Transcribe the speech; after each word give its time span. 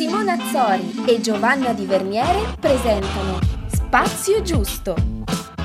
Simona 0.00 0.32
Azzori 0.32 1.04
e 1.06 1.20
Giovanna 1.20 1.74
Di 1.74 1.84
Verniere 1.84 2.56
presentano 2.58 3.38
Spazio 3.66 4.40
Giusto. 4.40 4.94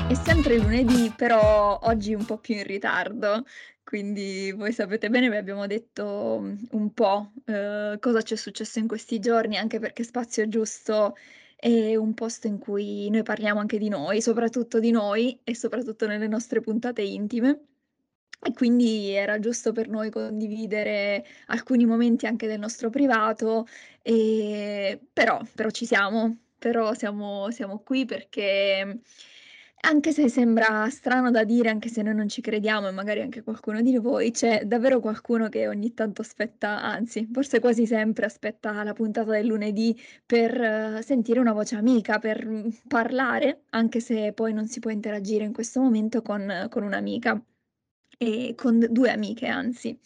È 0.06 0.12
sempre 0.12 0.58
lunedì, 0.58 1.10
però 1.16 1.78
oggi 1.84 2.12
un 2.12 2.26
po' 2.26 2.36
più 2.36 2.54
in 2.54 2.64
ritardo, 2.64 3.46
quindi 3.82 4.52
voi 4.52 4.72
sapete 4.72 5.08
bene, 5.08 5.30
vi 5.30 5.36
abbiamo 5.36 5.66
detto 5.66 6.40
mm, 6.42 6.54
un 6.72 6.92
po' 6.92 7.32
eh, 7.46 7.96
cosa 7.98 8.20
ci 8.20 8.34
è 8.34 8.36
successo 8.36 8.78
in 8.78 8.86
questi 8.86 9.20
giorni, 9.20 9.56
anche 9.56 9.78
perché 9.78 10.04
Spazio 10.04 10.46
Giusto 10.48 11.16
è 11.56 11.96
un 11.96 12.12
posto 12.12 12.46
in 12.46 12.58
cui 12.58 13.08
noi 13.08 13.22
parliamo 13.22 13.58
anche 13.58 13.78
di 13.78 13.88
noi, 13.88 14.20
soprattutto 14.20 14.80
di 14.80 14.90
noi 14.90 15.40
e 15.44 15.56
soprattutto 15.56 16.06
nelle 16.06 16.28
nostre 16.28 16.60
puntate 16.60 17.00
intime. 17.00 17.75
E 18.42 18.52
quindi 18.52 19.10
era 19.10 19.38
giusto 19.38 19.72
per 19.72 19.88
noi 19.88 20.10
condividere 20.10 21.24
alcuni 21.46 21.84
momenti 21.84 22.26
anche 22.26 22.46
del 22.46 22.58
nostro 22.60 22.90
privato, 22.90 23.66
ehm, 24.02 25.00
però 25.12 25.40
però 25.54 25.70
ci 25.70 25.84
siamo, 25.86 26.36
però 26.58 26.92
siamo 26.94 27.50
siamo 27.50 27.80
qui 27.80 28.04
perché 28.04 29.00
anche 29.80 30.12
se 30.12 30.28
sembra 30.28 30.88
strano 30.90 31.30
da 31.30 31.44
dire, 31.44 31.70
anche 31.70 31.88
se 31.88 32.02
noi 32.02 32.14
non 32.14 32.28
ci 32.28 32.40
crediamo 32.40 32.88
e 32.88 32.90
magari 32.92 33.20
anche 33.20 33.42
qualcuno 33.42 33.80
di 33.82 33.96
voi, 33.98 34.30
c'è 34.32 34.64
davvero 34.64 35.00
qualcuno 35.00 35.48
che 35.48 35.66
ogni 35.68 35.92
tanto 35.94 36.22
aspetta 36.22 36.82
anzi, 36.82 37.28
forse 37.32 37.58
quasi 37.60 37.86
sempre 37.86 38.26
aspetta 38.26 38.82
la 38.84 38.92
puntata 38.92 39.30
del 39.32 39.46
lunedì 39.46 39.96
per 40.24 41.02
sentire 41.02 41.40
una 41.40 41.52
voce 41.52 41.76
amica, 41.76 42.18
per, 42.18 42.68
parlare, 42.88 43.62
anche 43.70 44.00
se 44.00 44.32
poi 44.32 44.52
non 44.52 44.66
si 44.66 44.80
può 44.80 44.90
interagire 44.90 45.44
in 45.44 45.52
questo 45.52 45.80
momento 45.80 46.22
con 46.22 46.66
con 46.70 46.82
un'amica 46.82 47.40
e 48.20 48.54
con 48.56 48.86
2 48.90 49.10
amiche 49.10 49.46
anzi. 49.46 49.98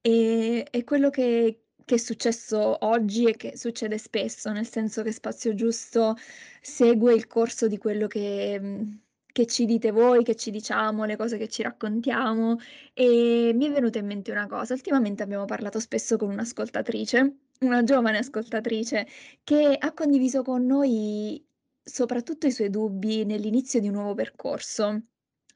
Ehm, 0.00 0.62
e 0.70 0.84
quello 0.84 1.10
che 1.10 1.58
che 1.86 1.96
è 1.96 1.98
successo 1.98 2.78
oggi 2.86 3.26
e 3.28 3.36
che 3.36 3.58
succede 3.58 3.98
spesso, 3.98 4.50
nel 4.52 4.66
senso 4.66 5.02
che 5.02 5.12
Spazio 5.12 5.52
Giusto 5.54 6.16
segue 6.62 7.12
il 7.12 7.26
corso 7.26 7.68
di 7.68 7.76
quello 7.76 8.06
che 8.06 8.58
mhmm, 8.60 9.00
che 9.34 9.46
ci 9.46 9.66
dite 9.66 9.90
voi, 9.90 10.22
che 10.24 10.34
ci 10.36 10.50
diciamo, 10.50 11.04
le 11.04 11.16
cose 11.16 11.36
che 11.38 11.48
ci 11.48 11.62
raccontiamo, 11.62 12.56
e 12.94 13.50
mi 13.54 13.66
è 13.66 13.70
venuta 13.72 13.98
in 13.98 14.06
mente 14.06 14.30
una 14.30 14.46
cosa: 14.46 14.72
ultimamente 14.74 15.22
abbiamo 15.22 15.44
parlato 15.44 15.78
spesso 15.80 16.16
con 16.16 16.30
un'ascoltatrice, 16.30 17.36
una 17.60 17.82
giovane 17.84 18.18
ascoltatrice, 18.18 19.06
che 19.42 19.76
ha 19.78 19.92
condiviso 19.92 20.42
con 20.42 20.64
noi 20.64 21.44
soprattutto 21.82 22.46
i 22.46 22.52
suoi 22.52 22.70
dubbi 22.70 23.24
nell'inizio 23.26 23.78
di 23.80 23.88
un 23.88 23.94
nuovo 23.94 24.14
percorso. 24.14 25.04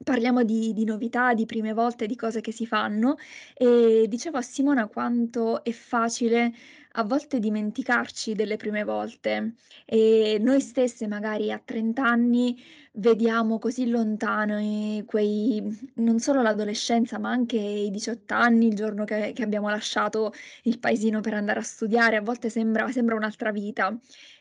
Parliamo 0.04 0.44
di 0.44 0.72
di 0.72 0.84
novità, 0.84 1.34
di 1.34 1.44
prime 1.44 1.72
volte, 1.72 2.06
di 2.06 2.14
cose 2.14 2.40
che 2.40 2.52
si 2.52 2.66
fanno. 2.66 3.16
E 3.54 4.06
dicevo 4.08 4.38
a 4.38 4.42
Simona 4.42 4.86
quanto 4.86 5.62
è 5.64 5.72
facile 5.72 6.52
a 6.92 7.02
volte 7.04 7.40
dimenticarci 7.40 8.34
delle 8.34 8.56
prime 8.56 8.84
volte. 8.84 9.54
E 9.84 10.38
noi 10.40 10.60
stesse 10.60 11.08
magari 11.08 11.50
a 11.50 11.60
30 11.62 12.04
anni 12.06 12.56
vediamo 12.94 13.58
così 13.58 13.88
lontano 13.88 14.58
quei 15.04 15.62
non 15.94 16.18
solo 16.20 16.42
l'adolescenza, 16.42 17.18
ma 17.18 17.30
anche 17.30 17.56
i 17.58 17.90
18 17.90 18.34
anni, 18.34 18.68
il 18.68 18.74
giorno 18.74 19.04
che 19.04 19.32
che 19.34 19.42
abbiamo 19.42 19.68
lasciato 19.68 20.32
il 20.62 20.78
paesino 20.78 21.20
per 21.20 21.34
andare 21.34 21.58
a 21.58 21.62
studiare, 21.62 22.16
a 22.16 22.20
volte 22.22 22.50
sembra 22.50 22.88
sembra 22.92 23.16
un'altra 23.16 23.50
vita. 23.50 23.96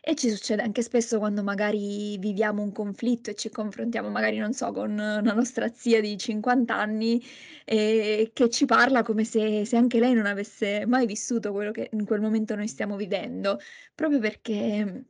E 0.10 0.16
ci 0.16 0.30
succede 0.30 0.62
anche 0.62 0.82
spesso 0.84 1.18
quando 1.20 1.44
magari 1.44 2.18
viviamo 2.18 2.62
un 2.62 2.72
conflitto 2.72 3.30
e 3.30 3.36
ci 3.36 3.50
confrontiamo 3.50 4.10
magari, 4.10 4.38
non 4.38 4.54
so, 4.54 4.72
con 4.72 4.92
una 4.92 5.20
nostra 5.34 5.68
zia 5.74 6.00
di 6.00 6.18
50 6.18 6.76
anni, 6.78 7.22
ehm, 7.66 8.30
che 8.32 8.50
ci 8.50 8.64
parla 8.66 9.04
come 9.04 9.26
se 9.26 9.66
se 9.66 9.76
anche 9.76 10.00
lei 10.00 10.14
non 10.14 10.26
avesse 10.26 10.86
mai 10.88 11.06
vissuto 11.06 11.52
quello 11.52 11.72
che 11.72 11.90
in 11.92 12.06
quel 12.06 12.22
momento 12.22 12.56
noi 12.56 12.68
stiamo 12.70 12.96
vivendo, 12.96 13.60
proprio 13.96 14.20
perché 14.20 15.06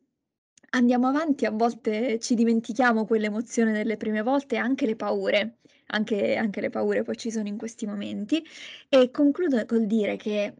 Andiamo 0.71 1.07
avanti, 1.07 1.45
a 1.45 1.51
volte 1.51 2.19
ci 2.19 2.35
dimentichiamo 2.35 3.05
quell'emozione 3.05 3.71
delle 3.71 3.97
prime 3.97 4.21
volte 4.21 4.55
e 4.55 4.57
anche 4.59 4.85
le 4.85 4.95
paure, 4.97 5.59
anche 5.87 6.35
anche 6.35 6.61
le 6.61 6.69
paure 6.69 7.03
poi 7.03 7.15
ci 7.17 7.31
sono 7.31 7.47
in 7.47 7.57
questi 7.57 7.85
momenti. 7.87 8.43
E 8.89 9.09
concludo 9.11 9.65
col 9.65 9.85
dire 9.87 10.17
che 10.17 10.53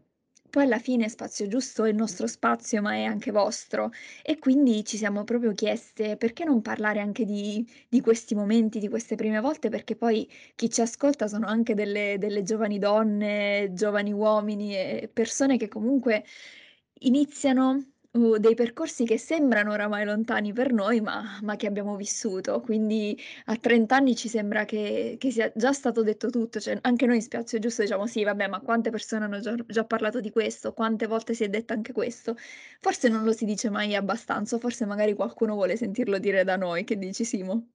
poi 0.50 0.64
alla 0.64 0.78
fine 0.78 1.08
Spazio 1.08 1.46
Giusto 1.48 1.84
è 1.84 1.88
il 1.90 1.94
nostro 1.96 2.26
spazio, 2.26 2.80
ma 2.82 2.94
è 2.94 3.04
anche 3.04 3.30
vostro. 3.30 3.90
E 4.22 4.38
quindi 4.38 4.84
ci 4.84 4.96
siamo 4.96 5.24
proprio 5.24 5.52
chieste: 5.52 6.16
perché 6.16 6.44
non 6.44 6.62
parlare 6.62 7.00
anche 7.00 7.24
di 7.24 7.66
di 7.88 8.00
questi 8.00 8.34
momenti, 8.34 8.78
di 8.78 8.88
queste 8.88 9.14
prime 9.16 9.40
volte, 9.40 9.68
perché 9.68 9.96
poi 9.96 10.28
chi 10.54 10.70
ci 10.70 10.80
ascolta 10.80 11.26
sono 11.28 11.46
anche 11.46 11.74
delle 11.74 12.16
delle 12.18 12.42
giovani 12.42 12.78
donne, 12.78 13.70
giovani 13.72 14.12
uomini 14.12 14.74
e 14.76 15.10
persone 15.12 15.56
che 15.56 15.68
comunque 15.68 16.24
iniziano 17.00 17.92
Dei 18.14 18.54
percorsi 18.54 19.04
che 19.04 19.18
sembrano 19.18 19.72
oramai 19.72 20.06
lontani 20.06 20.54
per 20.54 20.72
noi, 20.72 21.02
ma 21.02 21.38
ma 21.42 21.56
che 21.56 21.66
abbiamo 21.66 21.94
vissuto. 21.94 22.58
Quindi 22.62 23.14
a 23.44 23.56
30 23.58 23.96
anni 23.96 24.16
ci 24.16 24.28
sembra 24.30 24.64
che 24.64 25.16
che 25.18 25.30
sia 25.30 25.52
già 25.54 25.72
stato 25.74 26.02
detto 26.02 26.30
tutto, 26.30 26.58
cioè 26.58 26.78
anche 26.80 27.04
noi 27.04 27.16
in 27.16 27.22
Spazio 27.22 27.58
Giusto 27.58 27.82
diciamo: 27.82 28.06
"Sì 28.06 28.24
vabbè, 28.24 28.48
ma 28.48 28.60
quante 28.60 28.88
persone 28.88 29.26
hanno 29.26 29.40
già 29.40 29.54
già 29.66 29.84
parlato 29.84 30.20
di 30.22 30.30
questo, 30.30 30.72
quante 30.72 31.06
volte 31.06 31.34
si 31.34 31.44
è 31.44 31.48
detto 31.50 31.74
anche 31.74 31.92
questo". 31.92 32.34
Forse 32.80 33.10
non 33.10 33.24
lo 33.24 33.32
si 33.32 33.44
dice 33.44 33.68
mai 33.68 33.94
abbastanza, 33.94 34.56
forse 34.58 34.86
magari 34.86 35.12
qualcuno 35.14 35.52
vuole 35.52 35.76
sentirlo 35.76 36.18
dire 36.18 36.44
da 36.44 36.56
noi. 36.56 36.84
Che 36.84 36.96
dici 36.96 37.24
Simo? 37.26 37.68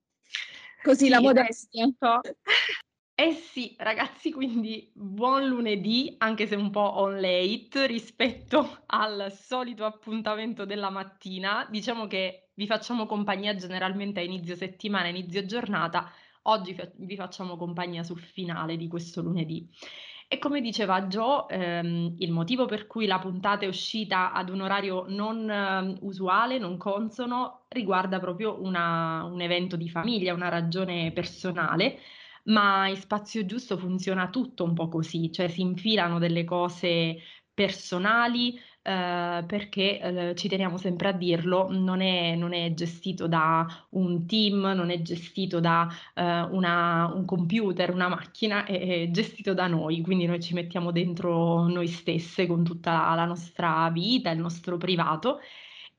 Così 0.82 1.10
la 1.10 1.20
Sì, 1.20 1.22
modestia. 1.22 1.86
Eh 3.16 3.32
sì, 3.34 3.76
ragazzi, 3.78 4.32
quindi 4.32 4.92
buon 4.96 5.46
lunedì, 5.48 6.16
anche 6.18 6.48
se 6.48 6.56
un 6.56 6.72
po' 6.72 7.00
on 7.00 7.20
late 7.22 7.86
rispetto 7.86 8.80
al 8.88 9.32
solito 9.32 9.86
appuntamento 9.86 10.66
della 10.66 10.90
mattina. 10.90 11.68
Diciamo 11.70 12.08
che 12.08 12.50
vi 12.56 12.66
facciamo 12.66 13.06
compagnia 13.06 13.54
generalmente 13.56 14.20
a 14.20 14.24
inizio 14.24 14.56
settimana, 14.56 15.08
inizio 15.10 15.46
giornata. 15.46 16.12
Oggi 16.44 16.76
vi 16.98 17.16
facciamo 17.16 17.56
compagnia 17.56 18.04
sul 18.04 18.20
finale 18.20 18.78
di 18.78 18.88
questo 18.88 19.22
lunedì. 19.22 19.70
E 20.28 20.40
come 20.40 20.62
diceva 20.62 21.06
Gio, 21.08 21.48
ehm, 21.48 22.16
il 22.18 22.32
motivo 22.32 22.66
per 22.66 22.88
cui 22.88 23.06
la 23.06 23.20
puntata 23.20 23.66
è 23.66 23.68
uscita 23.68 24.32
ad 24.34 24.50
un 24.50 24.62
orario 24.62 25.06
non 25.08 25.48
eh, 25.50 25.98
usuale, 26.02 26.58
non 26.58 26.78
consono, 26.78 27.66
riguarda 27.70 28.20
proprio 28.20 28.60
una- 28.62 29.24
un 29.26 29.40
evento 29.42 29.76
di 29.76 29.90
famiglia, 29.90 30.34
una 30.34 30.50
ragione 30.50 31.12
personale 31.12 32.00
ma 32.46 32.88
in 32.88 32.96
Spazio 32.98 33.46
Giusto 33.46 33.78
funziona 33.78 34.30
tutto 34.30 34.64
un 34.64 34.74
po' 34.74 34.88
così, 34.90 35.32
cioè 35.32 35.48
si 35.50 35.62
infilano 35.62 36.20
delle 36.20 36.44
cose 36.44 37.18
personali, 37.54 38.60
ehm, 38.82 39.46
perché, 39.46 40.00
ehm, 40.00 40.36
ci 40.36 40.48
teniamo 40.50 40.78
sempre 40.78 41.10
a 41.10 41.12
dirlo, 41.14 41.68
non 41.72 42.02
è 42.02 42.36
non 42.36 42.54
è 42.54 42.74
gestito 42.74 43.28
da 43.28 43.66
un 43.92 44.26
team, 44.26 44.62
non 44.76 44.90
è 44.90 45.02
gestito 45.02 45.60
da, 45.60 45.88
ehm, 46.16 46.50
una 46.52 47.12
un 47.14 47.26
computer, 47.26 47.92
una 47.94 48.08
macchina, 48.10 48.66
è 48.66 49.04
è 49.04 49.10
gestito 49.12 49.54
da 49.54 49.68
noi, 49.68 50.02
quindi 50.02 50.26
noi 50.26 50.42
ci 50.42 50.54
mettiamo 50.54 50.92
dentro 50.92 51.68
noi 51.68 51.88
stesse 51.88 52.48
con 52.48 52.64
tutta 52.64 53.14
la 53.16 53.26
nostra 53.26 53.90
vita, 53.92 54.32
il 54.32 54.40
nostro 54.40 54.78
privato 54.78 55.40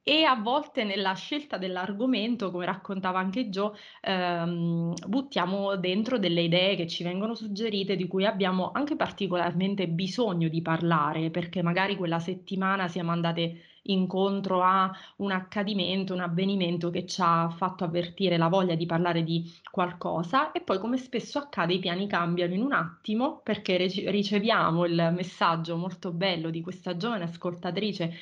e 0.06 0.24
a 0.24 0.34
volte 0.36 0.84
nella 0.84 1.14
scelta 1.14 1.56
dell'argomento, 1.56 2.50
come 2.50 2.66
raccontava 2.66 3.18
anche 3.18 3.48
Gio, 3.48 3.74
ehm, 4.02 4.92
buttiamo 5.06 5.76
dentro 5.76 6.18
delle 6.18 6.42
idee 6.42 6.76
che 6.76 6.86
ci 6.86 7.02
vengono 7.02 7.34
suggerite, 7.34 7.96
di 7.96 8.06
cui 8.06 8.26
abbiamo 8.26 8.70
anche 8.72 8.96
particolarmente 8.96 9.88
bisogno 9.88 10.48
di 10.48 10.60
parlare, 10.60 11.30
perché 11.30 11.62
magari 11.62 11.96
quella 11.96 12.18
settimana 12.18 12.86
siamo 12.86 13.12
andate 13.12 13.62
incontro 13.86 14.62
a 14.62 14.90
un 15.16 15.30
accadimento, 15.32 16.14
un 16.14 16.20
avvenimento 16.20 16.90
che 16.90 17.06
ci 17.06 17.20
ha 17.22 17.48
fatto 17.50 17.84
avvertire 17.84 18.36
la 18.36 18.48
voglia 18.48 18.74
di 18.74 18.86
parlare 18.86 19.24
di 19.24 19.50
qualcosa 19.70 20.52
e 20.52 20.60
poi 20.60 20.78
come 20.78 20.96
spesso 20.96 21.38
accade 21.38 21.74
i 21.74 21.78
piani 21.78 22.06
cambiano 22.06 22.54
in 22.54 22.62
un 22.62 22.72
attimo 22.72 23.40
perché 23.42 23.76
riceviamo 23.76 24.84
il 24.86 25.12
messaggio 25.14 25.76
molto 25.76 26.12
bello 26.12 26.50
di 26.50 26.60
questa 26.62 26.96
giovane 26.96 27.24
ascoltatrice 27.24 28.14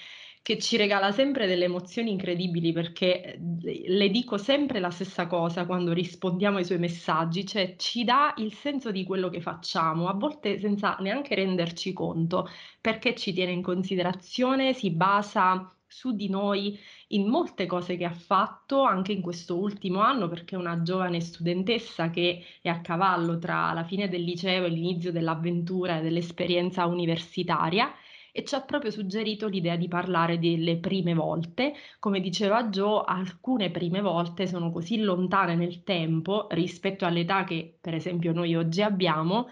che 0.43 0.59
ci 0.59 0.77
regala 0.77 1.13
sempre 1.13 1.47
delle 1.47 1.65
emozioni 1.67 2.11
incredibili 2.11 2.73
perché 2.73 3.35
eh, 3.35 3.85
le 3.87 4.09
dico 4.11 4.37
sempre 4.37 4.81
la 4.81 4.91
stessa 4.91 5.29
cosa 5.29 5.67
quando 5.67 5.93
rispondiamo 5.93 6.59
ai 6.59 6.65
suoi 6.65 6.79
messaggi, 6.79 7.47
cioè 7.47 7.77
ci 7.77 8.03
dà 8.03 8.35
il 8.39 8.53
senso 8.53 8.91
di 8.91 9.05
quello 9.05 9.29
che 9.29 9.41
facciamo, 9.41 10.09
a 10.09 10.15
volte 10.15 10.59
senza 10.59 10.97
neanche 10.99 11.37
renderci 11.37 11.93
conto, 11.93 12.49
perché 12.81 13.15
ci 13.15 13.33
tiene 13.33 13.53
in 13.53 13.63
considerazione, 13.63 14.75
si 14.75 14.91
basa 14.91 15.73
su 15.87 16.13
di 16.13 16.29
noi 16.29 16.79
in 17.09 17.29
molte 17.29 17.67
cose 17.67 17.97
che 17.97 18.05
ha 18.05 18.13
fatto 18.13 18.83
anche 18.83 19.13
in 19.13 19.21
questo 19.21 19.59
ultimo 19.59 20.01
anno 20.01 20.27
perché 20.29 20.57
è 20.57 20.59
una 20.59 20.83
giovane 20.83 21.21
studentessa 21.21 22.11
che 22.11 22.43
è 22.63 22.69
a 22.71 22.81
cavallo 22.81 23.39
tra 23.39 23.73
la 23.73 23.85
fine 23.85 24.09
del 24.09 24.23
liceo 24.23 24.65
e 24.65 24.71
l'inizio 24.71 25.13
dell'avventura 25.13 25.99
e 25.99 26.03
dell'esperienza 26.03 26.87
universitaria 26.87 27.93
e 28.33 28.45
ci 28.45 28.55
ha 28.55 28.63
proprio 28.63 28.91
suggerito 28.91 29.47
l'idea 29.47 29.77
di 29.77 29.89
parlare 29.89 30.39
delle 30.39 30.79
prime 30.79 31.15
volte. 31.15 31.75
Come 31.99 32.21
diceva 32.21 32.65
Joe, 32.69 33.05
alcune 33.07 33.71
prime 33.71 34.01
volte 34.01 34.47
sono 34.47 34.73
così 34.73 34.99
lontane 35.01 35.55
nel 35.55 35.83
tempo 35.85 36.47
rispetto 36.51 37.05
all'età 37.05 37.45
che 37.45 37.77
per 37.81 37.95
esempio 37.95 38.33
noi 38.33 38.57
oggi 38.57 38.83
abbiamo 38.83 39.49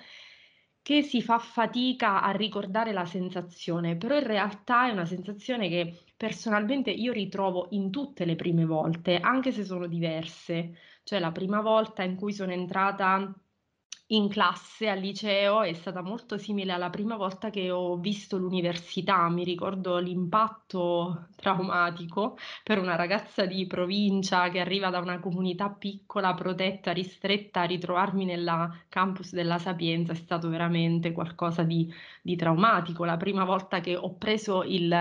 che 0.82 1.03
si 1.03 1.21
fa 1.23 1.38
fatica 1.38 2.23
a 2.23 2.31
ricordare 2.31 2.93
la 2.93 3.05
sensazione, 3.05 3.97
però 3.97 4.17
in 4.17 4.27
realtà 4.27 4.88
è 4.88 4.93
una 4.93 5.05
sensazione 5.05 5.69
che 5.69 6.05
personalmente 6.17 6.91
io 6.91 7.12
ritrovo 7.12 7.69
in 7.71 7.91
tutte 7.91 8.25
le 8.25 8.35
prime 8.35 8.65
volte, 8.65 9.19
anche 9.19 9.53
se 9.53 9.62
sono 9.65 9.87
diverse. 9.87 10.77
Cioè 11.05 11.19
la 11.19 11.32
prima 11.32 11.61
volta 11.61 12.03
in 12.03 12.17
cui 12.17 12.32
sono 12.32 12.53
entrata 12.53 13.32
in 14.12 14.28
classe 14.28 14.88
al 14.88 14.98
liceo 14.98 15.62
è 15.62 15.72
stata 15.72 16.02
molto 16.02 16.36
simile 16.36 16.72
alla 16.72 16.90
prima 16.90 17.16
volta 17.16 17.50
che 17.50 17.70
ho 17.70 17.96
visto 17.96 18.38
l'università. 18.38 19.28
Mi 19.28 19.44
ricordo 19.44 19.98
l'impatto 19.98 21.28
traumatico 21.36 22.36
per 22.64 22.78
una 22.78 22.96
ragazza 22.96 23.46
di 23.46 23.66
provincia 23.66 24.48
che 24.48 24.58
arriva 24.58 24.90
da 24.90 24.98
una 24.98 25.20
comunità 25.20 25.68
piccola, 25.68 26.34
protetta, 26.34 26.92
ristretta, 26.92 27.62
ritrovarmi 27.62 28.24
nella 28.24 28.74
campus 28.88 29.32
della 29.32 29.58
Sapienza 29.58 30.12
è 30.12 30.16
stato 30.16 30.48
veramente 30.48 31.12
qualcosa 31.12 31.62
di, 31.62 31.92
di 32.20 32.34
traumatico. 32.34 33.04
La 33.04 33.16
prima 33.16 33.44
volta 33.44 33.78
che 33.80 33.94
ho 33.96 34.14
preso 34.14 34.64
il, 34.64 34.92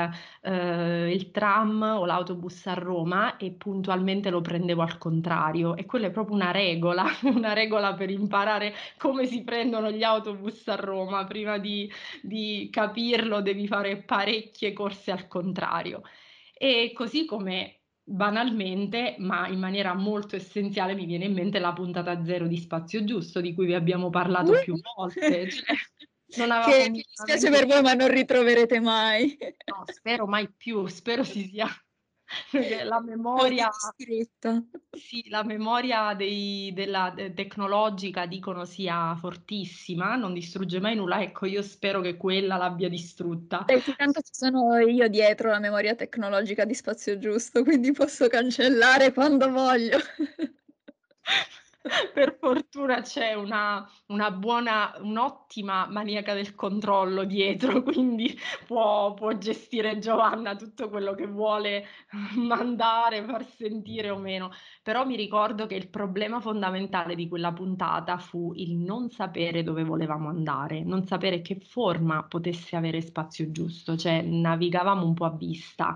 eh, 0.42 1.12
il 1.12 1.32
tram 1.32 1.82
o 1.82 2.06
l'autobus 2.06 2.68
a 2.68 2.74
Roma 2.76 3.38
e 3.38 3.52
puntualmente 3.52 4.30
lo 4.30 4.42
prendevo 4.42 4.84
al 4.84 4.98
contrario 5.00 5.76
e 5.76 5.86
quella 5.86 6.08
è 6.08 6.12
proprio 6.12 6.36
una 6.36 6.52
regola, 6.52 7.06
una 7.24 7.54
regola 7.54 7.96
per 7.96 8.12
imparare 8.12 8.74
come 9.00 9.26
si 9.26 9.44
prendono 9.44 9.90
gli 9.90 10.04
autobus 10.04 10.68
a 10.68 10.76
Roma, 10.76 11.26
prima 11.26 11.58
di, 11.58 11.90
di 12.22 12.68
capirlo 12.70 13.42
devi 13.42 13.66
fare 13.66 14.04
parecchie 14.04 14.74
corse 14.74 15.12
al 15.12 15.28
contrario. 15.28 16.04
E 16.54 16.92
così 16.94 17.26
come 17.26 17.80
banalmente, 18.04 19.16
ma 19.20 19.48
in 19.48 19.60
maniera 19.60 19.94
molto 19.94 20.36
essenziale, 20.36 20.96
mi 20.96 21.06
viene 21.06 21.26
in 21.26 21.34
mente 21.34 21.60
la 21.60 21.74
puntata 21.74 22.24
zero 22.24 22.48
di 22.48 22.58
Spazio 22.58 23.04
Giusto, 23.04 23.40
di 23.40 23.54
cui 23.54 23.68
vi 23.68 23.74
abbiamo 23.74 24.10
parlato 24.10 24.60
più 24.64 24.76
volte. 24.96 25.48
Cioè, 26.32 26.48
che 26.48 26.90
mi 26.92 27.04
dispiace 27.04 27.50
per 27.50 27.66
voi, 27.66 27.82
ma 27.82 27.96
non 27.96 28.08
ritroverete 28.08 28.80
mai. 28.80 29.36
No, 29.66 29.84
spero 29.88 30.28
mai 30.28 30.48
più, 30.56 30.86
spero 30.86 31.24
si 31.24 31.50
sia 31.50 31.68
la 32.84 33.00
memoria, 33.02 33.70
sì, 34.92 35.30
la 35.30 35.44
memoria 35.44 36.14
dei, 36.14 36.72
della 36.74 37.12
de, 37.16 37.34
tecnologica 37.34 38.26
dicono 38.26 38.66
sia 38.66 39.16
fortissima, 39.16 40.16
non 40.16 40.34
distrugge 40.34 40.80
mai 40.80 40.96
nulla. 40.96 41.22
Ecco, 41.22 41.46
io 41.46 41.62
spero 41.62 42.02
che 42.02 42.18
quella 42.18 42.58
l'abbia 42.58 42.90
distrutta. 42.90 43.66
Eh, 43.66 43.82
tanto 43.96 44.22
ci 44.22 44.34
sono 44.34 44.78
io 44.78 45.08
dietro 45.08 45.50
la 45.50 45.60
memoria 45.60 45.96
tecnologica 45.96 46.66
di 46.66 46.76
spazio 46.76 47.18
giusto, 47.18 47.64
quindi 47.64 47.92
posso 47.92 48.28
cancellare 48.28 49.14
quando 49.14 49.50
voglio. 49.50 49.98
per 52.14 52.38
fortuna 52.40 53.02
c'è 53.02 53.34
una, 53.34 53.88
una, 54.08 54.32
buona, 54.32 54.96
un'ottima 55.00 55.88
maniaca 55.90 56.34
del 56.34 56.56
controllo 56.56 57.24
dietro, 57.24 57.82
quindi 57.84 58.38
può, 58.66 59.14
può, 59.14 59.38
gestire 59.38 60.00
Giovanna 60.00 60.56
tutto 60.56 60.90
quello 60.90 61.14
che 61.14 61.28
vuole 61.28 61.86
mandare, 62.36 63.24
far 63.24 63.46
sentire 63.46 64.10
o 64.10 64.18
meno. 64.18 64.52
Però 64.84 65.06
mi 65.06 65.16
ricordo 65.16 65.66
che 65.66 65.76
il 65.76 65.90
problema 65.90 66.40
fondamentale 66.40 67.16
di 67.16 67.28
quella 67.28 67.54
puntata 67.54 68.18
fu 68.18 68.54
il 68.56 68.76
non 68.76 69.10
sapere 69.10 69.64
dove 69.64 69.84
volevamo 69.84 70.30
andare, 70.30 70.84
non 70.84 71.06
sapere 71.06 71.42
che 71.42 71.60
forma 71.60 72.24
potesse 72.24 72.76
avere 72.76 73.02
spazio 73.02 73.52
giusto, 73.52 73.96
cioè 73.96 74.22
navigavamo 74.22 75.06
un 75.06 75.14
po' 75.14 75.26
a 75.26 75.36
vista. 75.36 75.96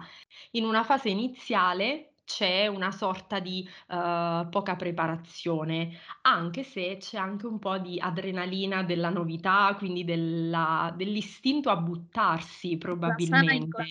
In 0.52 0.66
una 0.66 0.84
fase 0.84 1.10
iniziale 1.10 2.13
c'è 2.26 2.68
una 2.68 2.92
sorta 2.92 3.40
di 3.40 3.68
uh, 3.88 4.50
poca 4.50 4.76
preparazione, 4.76 5.98
anche 6.22 6.64
se 6.64 6.98
c'è 7.00 7.18
anche 7.18 7.46
un 7.46 7.60
po' 7.60 7.78
di 7.78 8.00
adrenalina 8.00 8.84
della 8.84 9.10
novità, 9.10 9.76
quindi 9.78 10.04
della, 10.04 10.94
dell'istinto 10.96 11.70
a 11.70 11.76
buttarsi 11.76 12.78
probabilmente. 12.78 13.68
La 13.78 13.86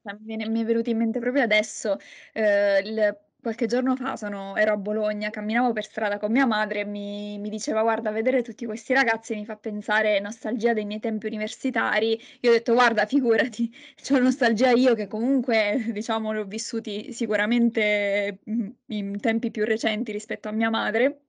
sana 0.00 0.18
mi, 0.18 0.24
viene, 0.24 0.48
mi 0.48 0.60
è 0.60 0.64
venuto 0.64 0.90
in 0.90 0.96
mente 0.98 1.18
proprio 1.20 1.42
adesso 1.42 1.96
eh, 2.32 2.80
il 2.80 3.18
Qualche 3.40 3.66
giorno 3.66 3.94
fa 3.94 4.16
sono 4.16 4.56
ero 4.56 4.72
a 4.72 4.76
Bologna, 4.76 5.30
camminavo 5.30 5.72
per 5.72 5.84
strada 5.84 6.18
con 6.18 6.32
mia 6.32 6.44
madre 6.44 6.80
e 6.80 6.84
mi 6.84 7.38
mi 7.38 7.48
diceva: 7.50 7.82
"Guarda, 7.82 8.10
vedere 8.10 8.42
tutti 8.42 8.66
questi 8.66 8.92
ragazzi 8.94 9.34
mi 9.36 9.44
fa 9.44 9.56
pensare 9.56 10.18
nostalgia 10.20 10.72
dei 10.72 10.84
miei 10.84 10.98
tempi 11.00 11.26
universitari". 11.26 12.20
Io 12.40 12.50
ho 12.50 12.52
detto: 12.52 12.72
"Guarda, 12.74 13.06
figurati, 13.06 13.72
c'ho 14.02 14.18
nostalgia 14.18 14.70
io 14.72 14.94
che 14.94 15.06
comunque, 15.06 15.86
diciamo, 15.92 16.32
li 16.32 16.38
ho 16.40 16.44
vissuti 16.46 17.12
sicuramente, 17.12 18.40
mhmm, 18.44 18.72
in 18.88 19.20
tempi 19.20 19.50
più 19.52 19.64
recenti 19.64 20.10
rispetto 20.12 20.48
a 20.48 20.52
mia 20.52 20.68
madre". 20.70 21.20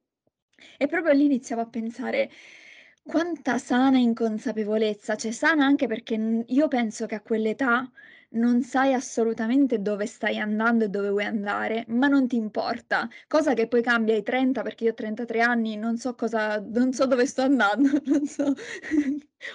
E 0.78 0.88
proprio 0.88 1.14
lì 1.14 1.26
iniziavo 1.26 1.62
a 1.62 1.68
pensare: 1.70 2.30
quanta 3.04 3.58
sana 3.58 3.98
inconsapevolezza, 3.98 5.16
cioè 5.16 5.32
sana 5.32 5.66
anche 5.66 5.88
perché, 5.88 6.44
io 6.48 6.68
penso 6.68 7.06
che 7.06 7.16
a 7.16 7.22
quell'età 7.22 7.90
non 8.32 8.62
sai 8.64 8.94
assolutamente 8.94 9.82
dove 9.82 10.06
stai 10.06 10.38
andando 10.38 10.86
e 10.86 10.90
dove 10.90 11.10
vuoi 11.10 11.26
andare, 11.26 11.86
ma 11.90 12.08
non 12.08 12.28
ti 12.28 12.36
importa. 12.36 13.08
Cosa 13.28 13.54
che 13.54 13.68
poi 13.68 13.82
cambia 13.82 14.14
ai 14.16 14.24
30, 14.24 14.62
perché 14.62 14.86
io 14.86 14.92
ho 14.92 14.94
33 14.94 15.42
anni, 15.42 15.76
non 15.78 15.98
so 15.98 16.16
cosa 16.16 16.60
non 16.60 16.94
so 16.94 17.06
dove 17.06 17.26
sto 17.26 17.42
andando, 17.42 17.90
non 18.06 18.26
so 18.26 18.54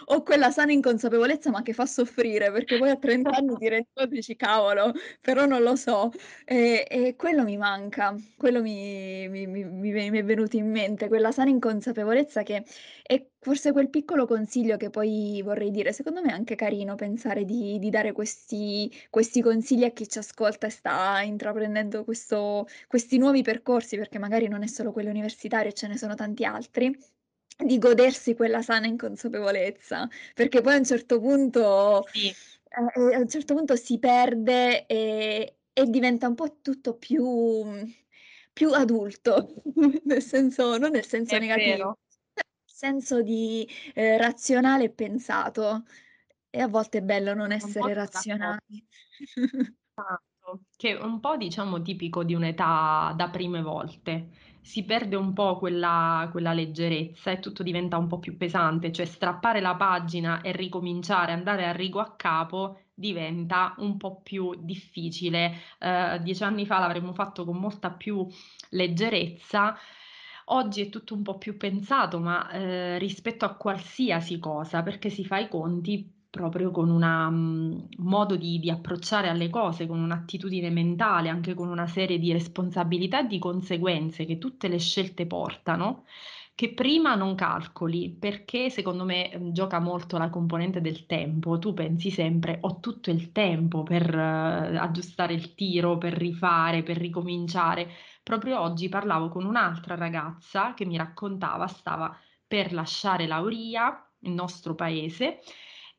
ho 0.07 0.23
quella 0.23 0.51
sana 0.51 0.73
inconsapevolezza, 0.73 1.51
ma 1.51 1.63
che 1.63 1.73
fa 1.73 1.87
soffrire, 1.87 2.51
perché 2.53 2.77
poi 2.77 2.91
a 2.91 2.97
30 2.97 3.31
anni 3.37 3.57
ti 3.57 3.69
rendi 3.69 3.89
conto 3.93 4.11
e 4.13 4.15
dici: 4.17 4.37
"Cavolo", 4.37 4.93
però 5.21 5.47
non 5.47 5.63
lo 5.63 5.77
so. 5.77 6.11
E 6.45 6.87
e 6.89 7.17
quello 7.17 7.45
mi 7.45 7.57
manca, 7.57 8.15
quello 8.37 8.63
mi 8.63 9.29
mi 9.29 9.47
mi 9.47 10.11
mi 10.11 10.19
è 10.19 10.25
venuto 10.25 10.57
in 10.57 10.71
mente, 10.71 11.09
quella 11.09 11.33
sana 11.33 11.51
inconsapevolezza 11.51 12.43
che 12.43 12.65
è 13.03 13.27
forse 13.41 13.73
quel 13.73 13.91
piccolo 13.91 14.27
consiglio 14.27 14.77
che 14.77 14.91
poi 14.91 15.41
vorrei 15.43 15.71
dire, 15.71 15.93
secondo 15.93 16.21
me 16.23 16.31
è 16.31 16.33
anche 16.33 16.55
carino 16.55 16.95
pensare 16.95 17.45
di 17.45 17.79
di 17.79 17.91
dare 17.91 18.13
questi 18.13 18.91
questi 19.11 19.41
consigli 19.43 19.85
a 19.85 19.91
chi 19.91 20.09
ci 20.09 20.19
ascolta 20.19 20.67
e 20.67 20.71
sta 20.71 21.21
intraprendendo 21.23 22.05
questo 22.05 22.67
questi 22.87 23.19
nuovi 23.19 23.43
percorsi, 23.43 23.97
perché 23.97 24.19
magari 24.19 24.49
non 24.49 24.63
è 24.63 24.67
solo 24.67 24.93
quello 24.93 25.11
universitario, 25.11 25.73
ce 25.73 25.87
ne 25.89 25.97
sono 25.99 26.15
tanti 26.15 26.45
altri, 26.45 26.97
di 27.57 27.79
godersi 27.79 28.35
quella 28.35 28.63
sana 28.63 28.87
inconsapevolezza, 28.87 30.09
perché 30.35 30.61
poi 30.61 30.75
a 30.75 30.79
un 30.79 30.85
certo 30.85 31.21
punto 31.21 32.05
Sì. 32.13 32.35
eh, 32.69 33.15
a 33.15 33.19
un 33.21 33.29
certo 33.29 33.55
punto 33.55 33.77
si 33.77 33.99
perde 33.99 34.87
e 34.87 35.57
e 35.77 35.87
diventa 35.91 36.29
un 36.29 36.35
po' 36.37 36.61
tutto 36.61 36.97
più 36.99 37.25
più 38.53 38.71
adulto, 38.73 39.55
nel 40.05 40.23
senso 40.23 40.77
non 40.79 40.91
nel 40.93 41.05
senso 41.07 41.37
È 41.37 41.39
negativo, 41.39 41.79
vero. 41.81 41.99
nel 42.35 42.45
senso 42.65 43.23
di, 43.23 43.69
ehm, 43.95 44.19
razionale 44.19 44.85
e 44.85 44.91
pensato. 44.93 45.85
E 46.51 46.61
a 46.61 46.69
volte 46.69 46.99
è 46.99 47.03
bello 47.03 47.35
non 47.35 47.51
essere 47.53 47.93
razionali. 47.95 48.87
Esatto, 49.97 50.63
che 50.77 50.97
è 50.97 51.01
un 51.01 51.21
po' 51.21 51.37
diciamo 51.37 51.81
tipico 51.83 52.25
di 52.25 52.35
un'età 52.35 53.13
da 53.17 53.29
prime 53.31 53.63
volte. 53.63 54.31
Si 54.67 54.83
perde 54.87 55.15
un 55.15 55.35
po' 55.35 55.59
quella 55.59 56.27
quella 56.33 56.55
leggerezza 56.55 57.31
e 57.31 57.39
tutto 57.39 57.63
diventa 57.63 57.99
un 57.99 58.07
po' 58.07 58.19
più 58.19 58.39
pesante, 58.39 58.91
cioè 58.93 59.05
strappare 59.05 59.61
la 59.61 59.75
pagina 59.77 60.41
e 60.41 60.53
ricominciare, 60.53 61.33
andare 61.33 61.67
a 61.67 61.73
rigo 61.73 62.01
a 62.01 62.15
capo 62.17 62.79
diventa 62.95 63.75
un 63.79 63.99
po' 63.99 64.23
più 64.23 64.55
difficile. 64.65 65.53
Uhm, 65.81 66.17
10 66.17 66.43
anni 66.45 66.65
fa 66.65 66.79
l'avremmo 66.79 67.13
fatto 67.13 67.45
con 67.45 67.59
molta 67.59 67.91
più 67.91 68.27
leggerezza. 68.71 69.77
Oggi 70.47 70.81
è 70.83 70.89
tutto 70.89 71.15
un 71.15 71.23
po' 71.23 71.37
più 71.37 71.57
pensato, 71.59 72.19
ma, 72.19 72.51
ehm, 72.51 72.99
rispetto 72.99 73.45
a 73.45 73.57
qualsiasi 73.57 74.39
cosa, 74.39 74.83
perché 74.83 75.11
si 75.11 75.25
fa 75.27 75.39
i 75.41 75.49
conti 75.49 76.14
proprio 76.35 76.71
con 76.73 76.91
una 76.91 77.31
mhmm, 77.31 77.87
modo 77.99 78.37
di 78.37 78.59
di 78.59 78.71
approcciare 78.71 79.29
alle 79.29 79.49
cose, 79.51 79.87
con 79.87 80.01
un'attitudine 80.01 80.71
mentale, 80.71 81.29
anche 81.29 81.55
con 81.55 81.69
una 81.69 81.87
serie 81.87 82.19
di 82.19 82.33
responsabilità 82.33 83.21
e 83.21 83.27
di 83.27 83.39
conseguenze 83.39 84.25
che 84.25 84.39
tutte 84.39 84.69
le 84.69 84.79
scelte 84.79 85.27
portano, 85.27 86.05
che 86.55 86.73
prima 86.75 87.15
non 87.15 87.35
calcoli, 87.35 88.11
perché 88.19 88.71
secondo 88.71 89.05
me, 89.05 89.31
mhmm, 89.35 89.53
gioca 89.53 89.79
molto 89.81 90.19
la 90.19 90.31
componente 90.31 90.81
del 90.81 91.07
tempo. 91.07 91.59
Tu 91.59 91.73
pensi 91.75 92.11
sempre: 92.11 92.59
"Ho 92.63 92.81
tutto 92.81 93.11
il 93.11 93.33
tempo 93.33 93.83
per 93.83 94.13
eh, 94.15 94.77
aggiustare 94.77 95.35
il 95.35 95.55
tiro, 95.55 95.99
per 95.99 96.13
rifare, 96.15 96.83
per 96.83 96.97
ricominciare". 96.99 97.89
Proprio 98.23 98.61
oggi 98.61 98.89
parlavo 98.89 99.29
con 99.29 99.45
un'altra 99.45 99.95
ragazza 99.95 100.75
che 100.75 100.85
mi 100.87 100.97
raccontava 100.97 101.67
stava 101.67 102.17
per 102.47 102.73
lasciare 102.73 103.27
Lauria, 103.27 104.09
il 104.21 104.33
nostro 104.33 104.75
paese, 104.75 105.41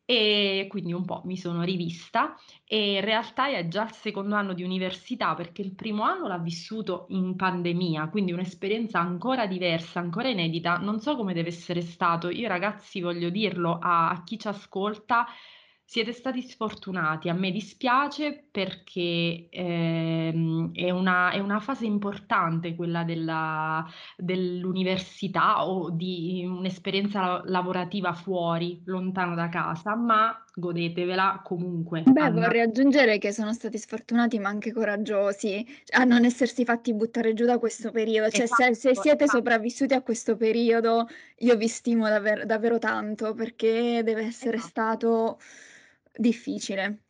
e 0.06 0.68
quindi 0.70 0.94
un 0.94 1.04
po' 1.04 1.22
mi 1.26 1.36
sono 1.36 1.64
rivista 1.64 2.36
e 2.64 2.94
in 2.96 3.02
realtà 3.02 3.50
è 3.50 3.68
già 3.68 3.84
il 3.84 3.92
secondo 3.92 4.36
anno 4.36 4.54
di 4.54 4.64
università 4.64 5.34
perché 5.34 5.62
il 5.64 5.74
primo 5.74 6.04
anno 6.04 6.28
l'ha 6.28 6.38
vissuto 6.38 7.06
in 7.10 7.36
pandemia, 7.36 8.10
quindi 8.10 8.32
un'esperienza 8.32 9.00
ancora 9.00 9.48
diversa, 9.48 10.00
ancora 10.00 10.30
inedita. 10.30 10.78
Non 10.78 11.00
so 11.00 11.16
come 11.16 11.34
deve 11.34 11.50
essere 11.50 11.82
stato. 11.82 12.30
Io 12.30 12.48
ragazzi 12.48 13.02
voglio 13.02 13.30
dirlo 13.30 13.80
a, 13.82 14.10
a 14.10 14.24
chi 14.24 14.38
ci 14.38 14.48
ascolta, 14.48 15.26
Siete 15.88 16.14
stati 16.14 16.42
sfortunati, 16.42 17.30
a 17.30 17.34
me 17.34 17.52
dispiace 17.52 18.48
perché 18.52 19.48
ehm, 19.50 20.72
è 20.74 20.90
una, 20.90 21.32
è 21.32 21.40
una 21.40 21.60
fase 21.60 21.86
importante 21.86 22.76
quella 22.76 23.04
della- 23.04 23.86
dell'università 24.18 25.66
o 25.68 25.92
di 25.92 26.44
un'esperienza 26.46 27.22
la- 27.22 27.42
lavorativa 27.46 28.14
fuori, 28.14 28.82
lontano 28.86 29.36
da 29.36 29.48
casa, 29.50 29.96
ma 29.96 30.44
godetevela 30.56 31.42
comunque. 31.44 32.02
Beh, 32.08 32.30
Anna. 32.30 32.42
vorrei 32.42 32.62
aggiungere 32.62 33.18
che 33.18 33.32
sono 33.32 33.52
stati 33.52 33.78
sfortunati 33.80 34.38
ma 34.38 34.48
anche 34.50 34.72
coraggiosi 34.72 35.66
a 35.94 36.04
non 36.04 36.24
essersi 36.24 36.64
fatti 36.64 36.94
buttare 36.94 37.34
giù 37.34 37.46
da 37.46 37.58
questo 37.58 37.90
periodo. 37.92 38.30
Cioè, 38.30 38.46
se, 38.46 38.76
se 38.76 38.92
Esatto, 38.92 38.94
siete 38.94 39.24
esatto. 39.24 39.28
sopravvissuti 39.28 39.94
a 39.96 40.02
questo 40.04 40.36
periodo, 40.38 41.08
io 41.40 41.56
vi 41.58 41.68
stimo 41.68 42.08
davvero, 42.08 42.46
davvero 42.46 42.78
tanto 42.78 43.34
perché 43.34 44.02
deve 44.04 44.22
essere 44.24 44.58
Esatto. 44.58 44.60
stato 44.60 45.40
difficile. 46.18 47.04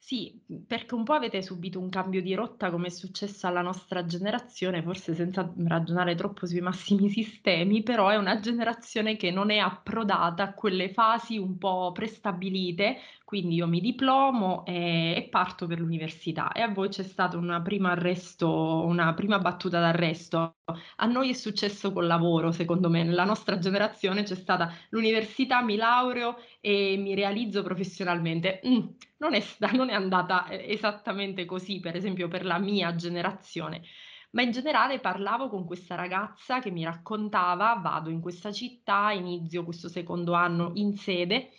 Sì, 0.00 0.40
perché 0.66 0.94
un 0.94 1.02
po' 1.04 1.12
avete 1.14 1.42
subito 1.42 1.78
un 1.80 1.88
cambio 1.90 2.22
di 2.22 2.32
rotta 2.34 2.70
come 2.70 2.86
è 2.86 2.90
successo 2.90 3.46
alla 3.46 3.60
nostra 3.62 4.04
generazione, 4.06 4.82
forse 4.82 5.14
senza 5.14 5.52
ragionare 5.66 6.14
troppo 6.14 6.46
sui 6.46 6.60
massimi 6.60 7.10
sistemi, 7.10 7.82
però 7.82 8.08
è 8.08 8.16
una 8.16 8.38
generazione 8.40 9.16
che 9.16 9.30
non 9.30 9.50
è 9.50 9.58
approdata 9.58 10.44
a 10.44 10.54
quelle 10.54 10.92
fasi 10.92 11.36
un 11.36 11.58
po' 11.58 11.92
prestabilite, 11.92 12.96
quindi 13.28 13.56
io 13.56 13.66
mi 13.66 13.82
diplomo 13.82 14.64
e, 14.64 15.12
e 15.14 15.28
parto 15.28 15.66
per 15.66 15.80
l'università 15.80 16.50
e 16.50 16.62
a 16.62 16.68
voi 16.68 16.88
c'è 16.88 17.02
stato 17.02 17.36
una 17.36 17.60
prima 17.60 17.90
arresto, 17.90 18.86
una 18.86 19.12
prima 19.12 19.38
battuta 19.38 19.80
d'arresto. 19.80 20.56
A 20.96 21.04
noi 21.04 21.28
è 21.28 21.32
successo 21.34 21.92
col 21.92 22.06
lavoro, 22.06 22.52
secondo 22.52 22.88
me, 22.88 23.02
nella 23.02 23.24
nostra 23.24 23.58
generazione 23.58 24.22
c'è 24.22 24.34
stata 24.34 24.72
l'università, 24.88 25.62
mi 25.62 25.76
laureo 25.76 26.36
e 26.62 26.96
mi 26.96 27.14
realizzo 27.14 27.62
professionalmente. 27.62 28.62
Mm, 28.66 28.86
non 29.18 29.34
è, 29.34 29.44
non 29.76 29.90
è 29.90 29.92
andata 29.92 30.46
eh, 30.46 30.72
esattamente 30.72 31.44
così, 31.44 31.80
per 31.80 31.96
esempio, 31.96 32.28
per 32.28 32.46
la 32.46 32.58
mia 32.58 32.94
generazione. 32.94 33.82
Ma 34.30 34.40
in 34.40 34.52
generale 34.52 35.00
parlavo 35.00 35.50
con 35.50 35.66
questa 35.66 35.96
ragazza 35.96 36.60
che 36.60 36.70
mi 36.70 36.82
raccontava, 36.82 37.74
vado 37.74 38.08
in 38.08 38.22
questa 38.22 38.52
città, 38.52 39.12
inizio 39.12 39.64
questo 39.64 39.90
secondo 39.90 40.32
anno 40.32 40.72
in 40.76 40.96
sede, 40.96 41.50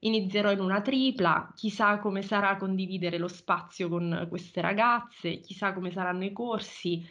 inizierò 0.00 0.50
in 0.52 0.60
una 0.60 0.80
tripla, 0.82 1.52
chissà 1.54 1.98
come 1.98 2.22
sarà 2.22 2.56
condividere 2.56 3.18
lo 3.18 3.28
spazio 3.28 3.88
con 3.88 4.26
queste 4.28 4.60
ragazze, 4.60 5.40
chissà 5.40 5.72
come 5.72 5.90
saranno 5.90 6.24
i 6.24 6.32
corsi. 6.32 7.04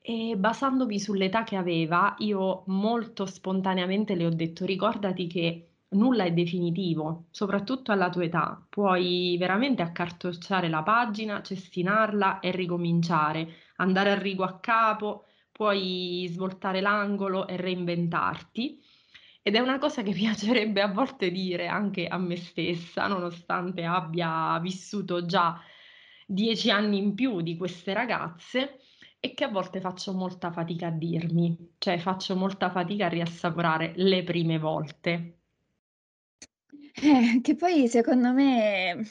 E 0.00 0.34
basandomi 0.36 0.98
sull'età 0.98 1.44
che 1.44 1.56
aveva, 1.56 2.14
io 2.18 2.64
molto 2.66 3.26
spontaneamente 3.26 4.14
le 4.16 4.26
ho 4.26 4.30
detto: 4.34 4.64
ricordati 4.66 5.26
che 5.28 5.68
nulla 5.90 6.24
è 6.24 6.32
definitivo, 6.32 7.26
soprattutto 7.30 7.92
alla 7.92 8.10
tua 8.10 8.24
età. 8.24 8.66
Puoi 8.68 9.36
veramente 9.38 9.82
accartocciare 9.82 10.68
la 10.68 10.82
pagina, 10.82 11.40
cestinarla 11.42 12.40
e 12.40 12.50
ricominciare, 12.50 13.48
andare 13.76 14.10
a 14.10 14.18
rigo 14.18 14.42
a 14.44 14.58
capo, 14.58 15.26
puoi 15.52 16.26
svoltare 16.30 16.80
l'angolo 16.80 17.46
e 17.46 17.56
reinventarti. 17.56 18.80
Ed 19.42 19.56
è 19.56 19.58
una 19.58 19.78
cosa 19.78 20.02
che 20.02 20.12
piacerebbe 20.14 20.80
a 20.80 20.92
volte 20.92 21.30
dire 21.30 21.66
anche 21.66 22.06
a 22.06 22.16
me 22.18 22.36
stessa, 22.36 23.06
nonostante 23.08 23.84
abbia 23.84 24.58
vissuto 24.60 25.26
già 25.26 25.60
dieci 26.26 26.70
anni 26.70 26.98
in 26.98 27.14
più 27.14 27.40
di 27.40 27.56
queste 27.56 27.92
ragazze 27.92 28.78
e 29.20 29.34
che 29.34 29.44
a 29.44 29.48
volte 29.48 29.80
faccio 29.80 30.12
molta 30.14 30.50
fatica 30.50 30.88
a 30.88 30.90
dirmi, 30.90 31.74
cioè 31.78 31.98
faccio 31.98 32.34
molta 32.36 32.70
fatica 32.70 33.06
a 33.06 33.08
riassaporare 33.08 33.92
le 33.96 34.22
prime 34.24 34.58
volte. 34.58 35.36
Eh, 36.94 37.40
che 37.40 37.54
poi 37.54 37.88
secondo 37.88 38.32
me 38.32 39.06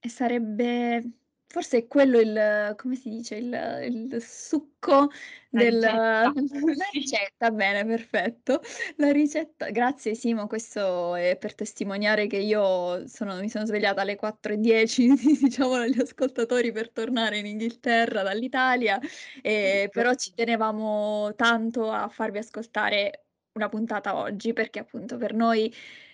sarebbe 0.00 1.19
forse 1.50 1.78
è 1.78 1.86
quello 1.88 2.20
il 2.20 2.74
come 2.76 2.94
si 2.94 3.10
dice, 3.10 3.34
il 3.34 3.52
il 3.82 4.22
succo 4.22 5.08
La 5.52 5.62
del 5.64 5.80
ricetta, 5.80 6.32
ricetta, 6.92 7.50
bene, 7.50 7.84
perfetto. 7.84 8.60
La 8.98 9.10
ricetta 9.10 9.70
grazie 9.70 10.14
Simo, 10.14 10.46
questo 10.46 11.16
è 11.16 11.36
per 11.36 11.56
testimoniare 11.56 12.28
che 12.28 12.36
io 12.36 13.04
sono 13.08 13.34
mi 13.40 13.48
sono 13.48 13.66
svegliata 13.66 14.02
alle 14.02 14.16
4:10, 14.16 15.08
diciamo 15.42 15.74
agli 15.74 16.00
ascoltatori, 16.00 16.70
per 16.70 16.90
tornare 16.92 17.38
in 17.38 17.46
Inghilterra 17.46 18.22
dall'Italia, 18.22 19.00
ehm, 19.42 19.88
però 19.88 20.14
ci 20.14 20.32
tenevamo 20.32 21.34
tanto 21.34 21.90
a 21.90 22.08
farvi 22.08 22.38
ascoltare 22.38 23.24
una 23.54 23.68
puntata 23.68 24.14
oggi, 24.16 24.52
perché 24.52 24.78
appunto 24.78 25.16
per 25.16 25.34
noi 25.34 25.72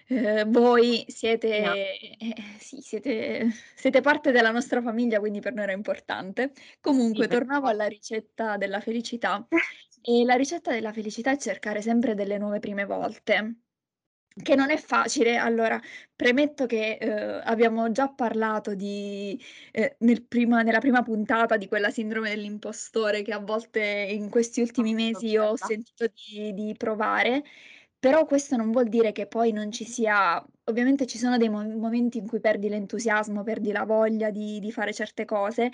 Ehm, 0.08 0.50
voi 0.52 1.04
siete 1.08 1.96
eh, 1.98 2.34
sì, 2.58 2.80
siete 2.80 3.48
siete 3.74 4.00
parte 4.00 4.30
della 4.30 4.50
nostra 4.50 4.80
famiglia, 4.82 5.18
quindi 5.18 5.40
per 5.40 5.52
noi 5.54 5.64
era 5.64 5.72
importante. 5.72 6.52
Sì, 7.08 7.24
Comunque 7.24 7.26
per 7.26 7.38
tornavo 7.38 7.66
alla 7.68 7.86
ricetta 7.86 8.56
della 8.56 8.80
felicità, 8.80 9.48
e 10.02 10.24
la 10.24 10.34
ricetta 10.34 10.72
della 10.72 10.92
felicità 10.92 11.32
è 11.32 11.36
cercare 11.38 11.82
sempre 11.82 12.14
delle 12.14 12.38
nuove 12.38 12.58
prime 12.60 12.84
volte, 12.84 13.62
che 14.42 14.54
non 14.54 14.70
è 14.70 14.76
facile. 14.76 15.36
Allora, 15.36 15.80
premetto 16.14 16.66
che, 16.66 16.98
uhm, 17.00 17.40
abbiamo 17.44 17.90
già 17.92 18.08
parlato 18.12 18.74
di 18.74 19.40
ehm, 19.72 19.96
nel 20.00 20.26
prima 20.26 20.62
nella 20.62 20.78
prima 20.80 21.02
puntata 21.02 21.56
di 21.56 21.66
quella 21.68 21.90
sindrome 21.90 22.30
dell'impostore 22.30 23.22
che 23.22 23.32
a 23.32 23.38
volte 23.40 23.80
in 24.10 24.28
questi 24.30 24.60
ultimi 24.60 24.94
mesi 24.94 25.36
ho 25.36 25.56
sentito 25.56 26.06
di 26.08 26.52
di 26.54 26.74
provare 26.76 27.42
però 27.98 28.24
questo 28.26 28.56
non 28.56 28.70
vuol 28.72 28.88
dire 28.88 29.12
che 29.12 29.26
poi 29.26 29.52
non 29.52 29.70
ci 29.72 29.84
sia 29.84 30.44
ovviamente 30.64 31.06
ci 31.06 31.18
sono 31.18 31.36
dei 31.38 31.48
mo 31.48 31.62
momenti 31.64 32.18
in 32.18 32.26
cui 32.26 32.40
perdi 32.40 32.68
l'entusiasmo, 32.68 33.42
perdi 33.42 33.72
la 33.72 33.84
voglia 33.84 34.30
di 34.30 34.58
di 34.60 34.72
fare 34.72 34.92
certe 34.92 35.24
cose, 35.24 35.70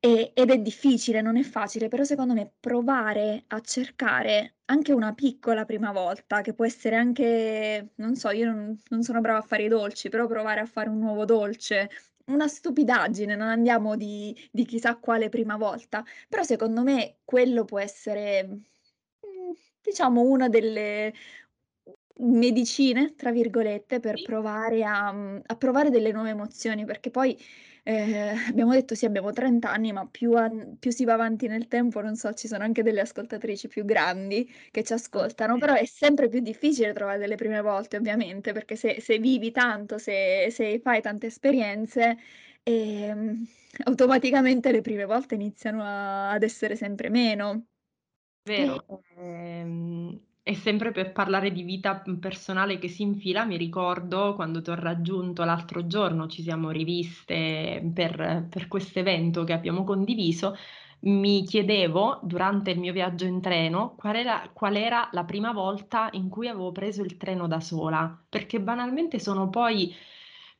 e 0.00 0.30
ed 0.34 0.50
è 0.50 0.58
difficile, 0.58 1.20
non 1.20 1.36
è 1.36 1.42
facile, 1.42 1.88
però 1.88 2.04
secondo 2.04 2.32
me 2.34 2.52
provare 2.60 3.44
a 3.48 3.60
cercare 3.60 4.56
anche 4.66 4.92
una 4.92 5.12
piccola 5.14 5.64
prima 5.64 5.90
volta, 5.92 6.40
che 6.42 6.54
può 6.54 6.64
essere 6.64 6.94
anche 6.96 7.92
non 7.96 8.14
so, 8.14 8.30
io 8.30 8.46
non 8.46 8.78
non 8.90 9.02
sono 9.02 9.20
brava 9.20 9.38
a 9.38 9.42
fare 9.42 9.64
i 9.64 9.68
dolci, 9.68 10.08
però 10.08 10.26
provare 10.26 10.60
a 10.60 10.66
fare 10.66 10.88
un 10.88 10.98
nuovo 10.98 11.24
dolce, 11.24 11.88
una 12.26 12.46
stupidaggine, 12.48 13.34
non 13.36 13.48
andiamo 13.48 13.96
di 13.96 14.34
di 14.52 14.64
chissà 14.64 14.96
quale 14.98 15.28
prima 15.30 15.56
volta, 15.56 16.04
però 16.28 16.42
secondo 16.42 16.82
me 16.82 17.18
quello 17.24 17.64
può 17.64 17.78
essere, 17.80 18.60
diciamo 19.88 20.22
una 20.22 20.48
delle 20.48 21.12
"medicine" 22.20 23.14
tra 23.14 23.30
virgolette 23.30 24.00
per 24.00 24.20
provare 24.20 24.82
a 24.84 25.12
mhmm, 25.12 25.40
a 25.46 25.56
provare 25.56 25.90
delle 25.90 26.10
nuove 26.12 26.30
emozioni, 26.30 26.84
perché 26.84 27.10
poi, 27.10 27.36
ehm, 27.84 28.36
abbiamo 28.50 28.72
detto 28.72 28.94
sì, 28.96 29.04
abbiamo 29.06 29.30
30 29.32 29.70
anni, 29.70 29.92
ma 29.92 30.06
più 30.08 30.32
an 30.34 30.76
più 30.80 30.90
si 30.90 31.04
va 31.04 31.12
avanti 31.14 31.46
nel 31.46 31.68
tempo, 31.68 32.00
non 32.00 32.16
so, 32.16 32.32
ci 32.34 32.48
sono 32.48 32.64
anche 32.64 32.82
delle 32.82 33.00
ascoltatrici 33.02 33.68
più 33.68 33.84
grandi 33.84 34.50
che 34.72 34.82
ci 34.82 34.92
ascoltano, 34.92 35.58
però 35.58 35.74
è 35.74 35.84
sempre 35.86 36.28
più 36.28 36.40
difficile 36.40 36.92
trovare 36.92 37.18
delle 37.18 37.36
prime 37.36 37.60
volte 37.60 37.96
ovviamente, 37.96 38.52
perché 38.52 38.74
se 38.76 39.00
se 39.00 39.18
vivi 39.18 39.50
tanto, 39.52 39.98
se 39.98 40.48
se 40.50 40.80
fai 40.80 41.00
tante 41.00 41.26
esperienze, 41.28 42.16
ehm, 42.64 43.46
automaticamente 43.84 44.72
le 44.72 44.80
prime 44.80 45.04
volte 45.04 45.34
iniziano 45.36 45.82
a 45.84 46.30
ad 46.32 46.42
essere 46.42 46.74
sempre 46.76 47.10
meno. 47.10 47.66
Vero, 48.46 48.86
ehm, 49.16 50.18
e 50.42 50.54
sempre 50.54 50.90
per 50.92 51.12
parlare 51.12 51.52
di 51.52 51.62
vita, 51.62 52.02
mhmm, 52.06 52.18
personale 52.18 52.78
che 52.78 52.88
si 52.88 53.02
infila, 53.02 53.44
mi 53.44 53.56
ricordo 53.58 54.34
quando 54.34 54.62
t'ho 54.62 54.74
raggiunto 54.74 55.44
l'altro 55.44 55.86
giorno, 55.86 56.26
ci 56.28 56.42
siamo 56.42 56.70
riviste 56.70 57.90
per 57.92 58.46
per 58.48 58.66
quest'evento 58.68 59.44
che 59.44 59.52
abbiamo 59.52 59.84
condiviso, 59.84 60.54
mi 61.00 61.44
chiedevo, 61.44 62.20
durante 62.22 62.70
il 62.70 62.78
mio 62.78 62.92
viaggio 62.92 63.26
in 63.26 63.40
treno, 63.42 63.94
qual 63.96 64.16
era 64.16 64.48
qual 64.54 64.76
era 64.76 65.08
la 65.12 65.24
prima 65.24 65.52
volta 65.52 66.08
in 66.12 66.28
cui 66.30 66.48
avevo 66.48 66.72
preso 66.72 67.02
il 67.02 67.16
treno 67.18 67.46
da 67.46 67.60
sola, 67.60 68.24
perché 68.28 68.60
banalmente 68.60 69.18
sono 69.18 69.50
poi 69.50 69.94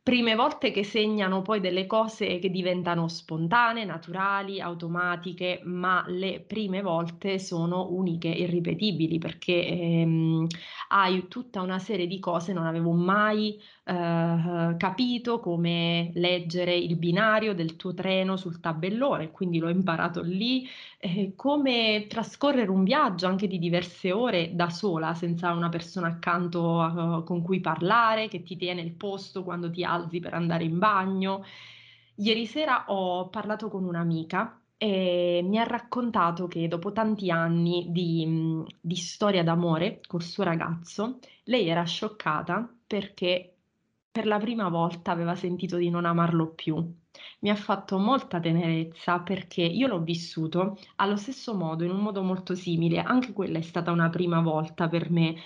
prime 0.09 0.35
volte 0.35 0.71
che 0.71 0.85
segnano 0.85 1.43
poi 1.43 1.61
delle 1.61 1.85
cose 1.85 2.39
che 2.39 2.49
diventano 2.49 3.09
spontanee, 3.09 3.85
naturali, 3.85 4.59
automatiche, 4.59 5.61
ma 5.65 6.03
le 6.09 6.41
prime 6.41 6.81
volte 6.81 7.39
sono 7.39 7.89
uniche, 7.91 8.29
irripetibili, 8.29 9.19
perché, 9.19 9.67
ehm, 9.67 10.47
hai 10.89 11.29
tutta 11.29 11.61
una 11.61 11.79
serie 11.79 12.07
di 12.07 12.19
cose 12.21 12.55
non 12.55 12.65
avevo 12.65 12.93
mai, 12.93 13.61
uhm, 13.89 14.77
capito 14.77 15.41
come 15.41 16.11
leggere 16.15 16.77
il 16.77 16.97
binario 16.97 17.55
del 17.55 17.77
tuo 17.77 17.95
treno 17.95 18.37
sul 18.37 18.61
tabellone, 18.61 19.31
quindi 19.31 19.59
l'ho 19.59 19.69
imparato 19.69 20.23
lì, 20.23 20.69
eh, 20.99 21.33
come 21.35 22.07
trascorrere 22.09 22.71
un 22.71 22.85
viaggio 22.85 23.27
anche 23.27 23.47
di 23.49 23.59
diverse 23.59 24.13
ore 24.13 24.55
da 24.55 24.71
sola, 24.71 25.15
senza 25.15 25.53
una 25.53 25.69
persona 25.71 26.09
accanto 26.09 26.81
a 26.81 27.23
con 27.25 27.43
cui 27.43 27.61
parlare, 27.61 28.29
che 28.29 28.43
ti 28.43 28.57
tiene 28.57 28.83
il 28.83 28.93
posto 28.95 29.43
quando 29.45 29.71
ti 29.71 29.83
alzi 29.85 30.21
per 30.21 30.35
andare 30.35 30.65
in 30.65 30.79
bagno. 30.79 31.45
Ieri 32.17 32.47
sera 32.47 32.85
ho 32.89 33.29
parlato 33.29 33.69
con 33.69 33.85
un'amica 33.85 34.61
e 34.77 35.41
mi 35.45 35.59
ha 35.59 35.65
raccontato 35.65 36.47
che 36.49 36.69
dopo 36.69 36.93
tanti 36.93 37.31
anni 37.31 37.87
di 37.91 38.63
di 38.81 38.97
storia 38.97 39.43
d'amore 39.43 40.01
col 40.07 40.23
suo 40.23 40.45
ragazzo, 40.45 41.19
lei 41.45 41.69
era 41.69 41.85
scioccata 41.85 42.69
perché 42.87 43.58
per 44.11 44.27
la 44.27 44.39
prima 44.39 44.69
volta 44.69 45.13
aveva 45.13 45.35
sentito 45.35 45.77
di 45.77 45.91
non 45.91 46.05
amarlo 46.05 46.53
più. 46.55 46.77
Mi 47.41 47.51
ha 47.51 47.55
fatto 47.57 47.99
molta 47.99 48.41
tenerezza 48.41 49.21
perché 49.21 49.63
io 49.63 49.87
l'ho 49.89 50.01
vissuto 50.01 50.79
allo 50.97 51.17
stesso 51.17 51.55
modo, 51.55 51.85
in 51.85 51.91
un 51.91 52.01
modo 52.01 52.23
molto 52.23 52.55
simile. 52.55 53.01
Anche 53.01 53.33
quella 53.33 53.59
è 53.59 53.63
stata 53.63 53.91
una 53.93 54.09
prima 54.11 54.41
volta 54.41 54.89
per 54.89 55.11
me 55.11 55.37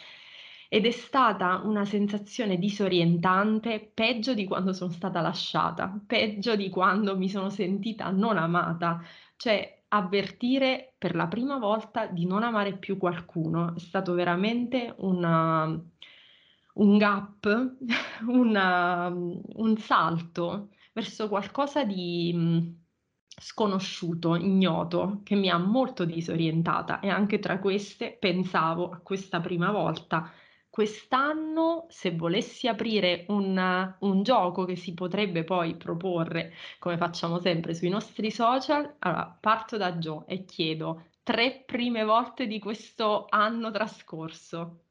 ed 0.68 0.86
è 0.86 0.90
stata 0.90 1.60
una 1.64 1.84
sensazione 1.84 2.58
disorientante, 2.58 3.90
peggio 3.92 4.32
di 4.32 4.46
quando 4.46 4.72
sono 4.72 4.90
stata 4.90 5.20
lasciata, 5.20 6.00
peggio 6.06 6.56
di 6.56 6.70
quando 6.70 7.16
mi 7.16 7.28
sono 7.28 7.50
sentita 7.50 8.10
non 8.10 8.38
amata, 8.38 9.02
cioè 9.36 9.82
avvertire 9.88 10.94
per 10.96 11.14
la 11.14 11.26
prima 11.28 11.58
volta 11.58 12.06
di 12.06 12.24
non 12.24 12.42
amare 12.42 12.78
più 12.78 12.96
qualcuno 12.96 13.74
è 13.74 13.78
stato 13.78 14.14
veramente 14.14 14.94
una, 14.98 15.78
un 16.74 16.96
gap, 16.98 17.76
una, 18.28 19.08
un 19.08 19.76
salto 19.78 20.70
verso 20.92 21.28
qualcosa 21.28 21.84
di 21.84 22.32
mm, 22.34 22.68
sconosciuto, 23.40 24.36
ignoto, 24.36 25.20
che 25.24 25.34
mi 25.34 25.48
ha 25.50 25.58
molto 25.58 26.04
disorientata 26.04 27.00
e 27.00 27.08
anche 27.08 27.38
tra 27.38 27.58
queste 27.58 28.16
pensavo 28.18 28.90
a 28.90 28.98
questa 28.98 29.40
prima 29.40 29.70
volta 29.70 30.30
quest'anno, 30.72 31.84
se 31.90 32.16
volessi 32.16 32.66
aprire 32.66 33.26
un, 33.28 33.94
un, 34.00 34.22
gioco 34.22 34.64
che 34.64 34.74
si 34.74 34.94
potrebbe 34.94 35.44
poi 35.44 35.76
proporre, 35.76 36.54
come 36.78 36.96
facciamo 36.96 37.38
sempre 37.40 37.74
sui 37.74 37.90
nostri 37.90 38.30
social, 38.30 38.96
allora 39.00 39.36
parto 39.38 39.76
da 39.76 39.98
Gio 39.98 40.24
e 40.26 40.46
chiedo 40.46 41.08
tre 41.22 41.62
prime 41.66 42.04
volte 42.04 42.46
di 42.46 42.58
questo 42.58 43.26
anno 43.28 43.70
trascorso. 43.70 44.81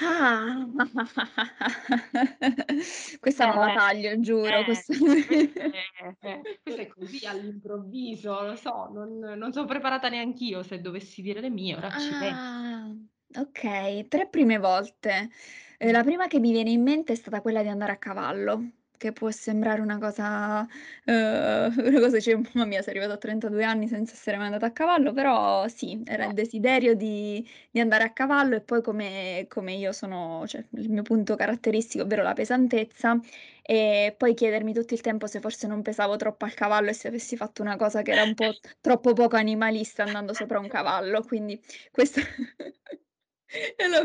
Ah, 0.00 0.66
questa 3.20 3.46
non 3.46 3.58
la 3.58 3.70
Eh, 3.70 3.72
taglio, 3.72 4.20
giuro. 4.20 4.60
eh, 4.60 4.64
Questo... 4.64 4.92
questo 5.24 5.70
è, 5.70 6.16
eh, 6.20 6.40
questo 6.62 6.80
è 6.82 6.88
così 6.88 7.26
all'improvviso, 7.26 8.42
lo 8.42 8.56
so, 8.56 8.88
non, 8.92 9.18
non 9.18 9.52
sono 9.52 9.66
preparata 9.66 10.08
neanch'io 10.08 10.62
se 10.62 10.80
dovessi 10.80 11.22
dire 11.22 11.40
le 11.40 11.50
mie, 11.50 11.76
ora 11.76 11.96
ci 11.96 12.16
penso. 12.16 12.40
Ah, 12.40 12.94
ok, 13.36 14.08
tre 14.08 14.28
prime 14.28 14.58
volte. 14.58 15.30
Eh, 15.78 15.92
la 15.92 16.02
prima 16.02 16.26
che 16.26 16.40
mi 16.40 16.50
viene 16.52 16.70
in 16.70 16.82
mente 16.82 17.12
è 17.12 17.16
stata 17.16 17.40
quella 17.40 17.62
di 17.62 17.68
andare 17.68 17.92
a 17.92 17.96
cavallo, 17.98 18.70
che 18.98 19.12
può 19.12 19.30
sembrare 19.30 19.80
una 19.80 19.98
cosa, 19.98 20.66
eh, 21.04 21.66
una 21.76 22.00
cosa, 22.00 22.20
cioè, 22.20 22.34
mamma 22.34 22.66
mia, 22.66 22.82
sono 22.82 22.90
arrivata 22.96 23.14
a 23.14 23.18
32 23.18 23.64
anni 23.64 23.88
senza 23.88 24.12
essere 24.14 24.36
mai 24.36 24.46
andata 24.46 24.66
a 24.66 24.72
cavallo, 24.72 25.12
però 25.14 25.66
sì, 25.68 26.02
era 26.04 26.26
il 26.26 26.34
desiderio 26.34 26.94
di, 26.94 27.46
di 27.70 27.80
andare 27.80 28.04
a 28.04 28.12
cavallo 28.12 28.56
e 28.56 28.60
poi 28.60 28.82
come, 28.82 29.46
come 29.48 29.72
io 29.74 29.92
sono, 29.92 30.44
cioè 30.46 30.62
il 30.72 30.90
mio 30.90 31.02
punto 31.02 31.34
caratteristico, 31.36 32.04
ovvero 32.04 32.22
la 32.22 32.34
pesantezza, 32.34 33.18
e 33.62 34.14
poi 34.16 34.34
chiedermi 34.34 34.72
tutto 34.74 34.94
il 34.94 35.00
tempo 35.00 35.26
se 35.26 35.40
forse 35.40 35.66
non 35.66 35.82
pesavo 35.82 36.16
troppo 36.16 36.44
al 36.44 36.54
cavallo 36.54 36.90
e 36.90 36.94
se 36.94 37.08
avessi 37.08 37.36
fatto 37.36 37.62
una 37.62 37.76
cosa 37.76 38.02
che 38.02 38.12
era 38.12 38.22
un 38.22 38.34
po' 38.34 38.50
troppo 38.80 39.12
poco 39.12 39.36
animalista 39.36 40.02
andando 40.02 40.34
sopra 40.34 40.58
un 40.58 40.68
cavallo, 40.68 41.22
quindi 41.22 41.60
questa 41.90 42.20
è 43.76 43.86
la, 43.86 44.02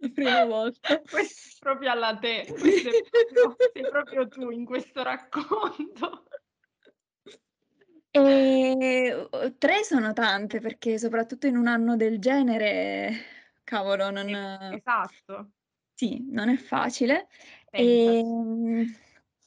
la 0.08 0.08
prima 0.08 0.44
volta. 0.44 1.00
Questo 1.08 1.56
è 1.56 1.58
proprio 1.60 1.90
alla 1.90 2.16
te, 2.16 2.46
questo 2.48 2.88
è 2.88 3.02
proprio, 3.32 3.70
sei 3.72 3.82
proprio 3.90 4.28
tu 4.28 4.50
in 4.50 4.64
questo 4.64 5.02
racconto. 5.02 6.24
E 8.12 9.28
tre 9.58 9.84
sono 9.84 10.12
tante 10.12 10.58
perché 10.58 10.98
soprattutto 10.98 11.46
in 11.46 11.56
un 11.56 11.66
anno 11.66 11.96
del 11.96 12.18
genere, 12.18 13.12
cavolo, 13.62 14.10
non... 14.10 14.28
Esatto. 14.28 15.50
Sì, 15.94 16.26
non 16.30 16.48
è 16.48 16.56
facile. 16.56 17.28
Pensaci. 17.68 18.18
Ehm, 18.18 18.96